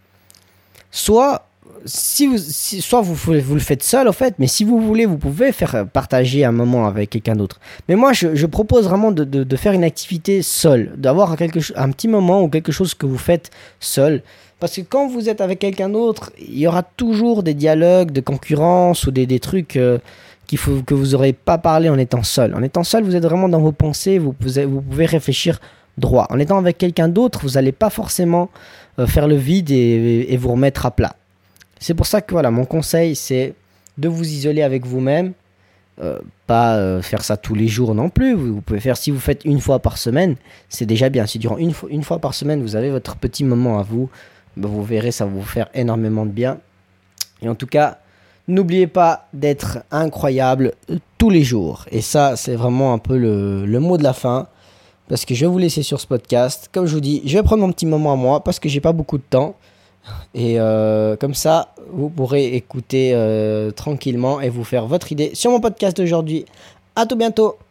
Soit 0.90 1.45
si 1.86 2.26
vous, 2.26 2.38
soit 2.38 3.00
vous, 3.00 3.14
vous 3.14 3.54
le 3.54 3.60
faites 3.60 3.82
seul, 3.82 4.08
en 4.08 4.12
fait, 4.12 4.34
mais 4.38 4.46
si 4.46 4.64
vous 4.64 4.80
voulez, 4.80 5.06
vous 5.06 5.18
pouvez 5.18 5.52
faire 5.52 5.86
partager 5.92 6.44
un 6.44 6.52
moment 6.52 6.86
avec 6.86 7.10
quelqu'un 7.10 7.36
d'autre. 7.36 7.60
Mais 7.88 7.94
moi, 7.94 8.12
je, 8.12 8.46
propose 8.46 8.84
vraiment 8.84 9.12
de, 9.12 9.24
de, 9.24 9.56
faire 9.56 9.72
une 9.72 9.84
activité 9.84 10.42
seul, 10.42 10.92
d'avoir 10.96 11.32
un 11.32 11.90
petit 11.90 12.08
moment 12.08 12.42
ou 12.42 12.48
quelque 12.48 12.72
chose 12.72 12.94
que 12.94 13.06
vous 13.06 13.18
faites 13.18 13.50
seul. 13.80 14.22
Parce 14.58 14.76
que 14.76 14.80
quand 14.80 15.06
vous 15.06 15.28
êtes 15.28 15.40
avec 15.40 15.58
quelqu'un 15.58 15.88
d'autre, 15.88 16.32
il 16.38 16.58
y 16.58 16.66
aura 16.66 16.82
toujours 16.82 17.42
des 17.42 17.54
dialogues 17.54 18.10
de 18.10 18.20
concurrence 18.20 19.06
ou 19.06 19.10
des, 19.10 19.26
des 19.26 19.38
trucs 19.38 19.76
euh, 19.76 19.98
qu'il 20.46 20.58
faut, 20.58 20.82
que 20.82 20.94
vous 20.94 21.08
n'aurez 21.08 21.34
pas 21.34 21.58
parlé 21.58 21.88
en 21.88 21.98
étant 21.98 22.22
seul. 22.22 22.54
En 22.54 22.62
étant 22.62 22.82
seul, 22.82 23.04
vous 23.04 23.14
êtes 23.14 23.24
vraiment 23.24 23.48
dans 23.48 23.60
vos 23.60 23.72
pensées, 23.72 24.18
vous, 24.18 24.32
pouvez, 24.32 24.64
vous 24.64 24.80
pouvez 24.80 25.06
réfléchir 25.06 25.60
droit. 25.98 26.26
En 26.30 26.38
étant 26.38 26.56
avec 26.58 26.78
quelqu'un 26.78 27.08
d'autre, 27.08 27.40
vous 27.42 27.50
n'allez 27.50 27.72
pas 27.72 27.90
forcément 27.90 28.48
euh, 28.98 29.06
faire 29.06 29.28
le 29.28 29.36
vide 29.36 29.70
et 29.70 30.36
vous 30.38 30.52
remettre 30.52 30.86
à 30.86 30.90
plat. 30.90 31.16
C'est 31.78 31.94
pour 31.94 32.06
ça 32.06 32.20
que 32.20 32.32
voilà, 32.32 32.50
mon 32.50 32.64
conseil, 32.64 33.16
c'est 33.16 33.54
de 33.98 34.08
vous 34.08 34.24
isoler 34.24 34.62
avec 34.62 34.86
vous-même. 34.86 35.32
Euh, 35.98 36.18
pas 36.46 36.76
euh, 36.76 37.00
faire 37.00 37.24
ça 37.24 37.38
tous 37.38 37.54
les 37.54 37.68
jours 37.68 37.94
non 37.94 38.10
plus. 38.10 38.34
Vous, 38.34 38.60
pouvez 38.60 38.80
faire, 38.80 38.96
si 38.96 39.10
vous 39.10 39.18
faites 39.18 39.44
une 39.44 39.60
fois 39.60 39.78
par 39.78 39.96
semaine, 39.96 40.36
c'est 40.68 40.84
déjà 40.84 41.08
bien. 41.08 41.26
Si 41.26 41.38
durant 41.38 41.56
une, 41.56 41.72
fois, 42.02 42.18
par 42.18 42.34
semaine, 42.34 42.62
vous 42.62 42.76
avez 42.76 42.90
votre 42.90 43.16
petit 43.16 43.44
moment 43.44 43.78
à 43.78 43.82
vous, 43.82 44.10
ben, 44.56 44.68
vous 44.68 44.82
verrez, 44.82 45.10
ça 45.10 45.24
va 45.24 45.30
vous 45.30 45.42
faire 45.42 45.68
énormément 45.74 46.26
de 46.26 46.30
bien. 46.30 46.58
Et 47.40 47.48
en 47.48 47.54
tout 47.54 47.66
cas, 47.66 47.98
n'oubliez 48.46 48.86
pas 48.86 49.28
d'être 49.32 49.78
incroyable 49.90 50.72
tous 51.16 51.30
les 51.30 51.42
jours. 51.42 51.86
Et 51.90 52.02
ça, 52.02 52.36
c'est 52.36 52.56
vraiment 52.56 52.92
un 52.92 52.98
peu 52.98 53.16
le, 53.16 53.64
le 53.64 53.80
mot 53.80 53.96
de 53.96 54.02
la 54.02 54.12
fin. 54.12 54.48
Parce 55.08 55.24
que 55.24 55.34
je 55.34 55.46
vais 55.46 55.50
vous 55.50 55.58
laisser 55.58 55.82
sur 55.82 56.00
ce 56.00 56.06
podcast. 56.06 56.68
Comme 56.72 56.86
je 56.86 56.94
vous 56.94 57.00
dis, 57.00 57.22
je 57.24 57.38
vais 57.38 57.42
prendre 57.42 57.62
mon 57.62 57.72
petit 57.72 57.86
moment 57.86 58.12
à 58.12 58.16
moi 58.16 58.42
parce 58.42 58.58
que 58.58 58.68
j'ai 58.68 58.80
pas 58.80 58.92
beaucoup 58.92 59.18
de 59.18 59.24
temps. 59.28 59.56
Et 60.34 60.60
euh, 60.60 61.16
comme 61.16 61.34
ça, 61.34 61.74
vous 61.90 62.08
pourrez 62.08 62.54
écouter 62.54 63.12
euh, 63.14 63.70
tranquillement 63.70 64.40
et 64.40 64.48
vous 64.48 64.64
faire 64.64 64.86
votre 64.86 65.12
idée 65.12 65.30
sur 65.34 65.50
mon 65.50 65.60
podcast 65.60 65.96
d'aujourd'hui. 65.96 66.44
À 66.94 67.06
tout 67.06 67.16
bientôt 67.16 67.56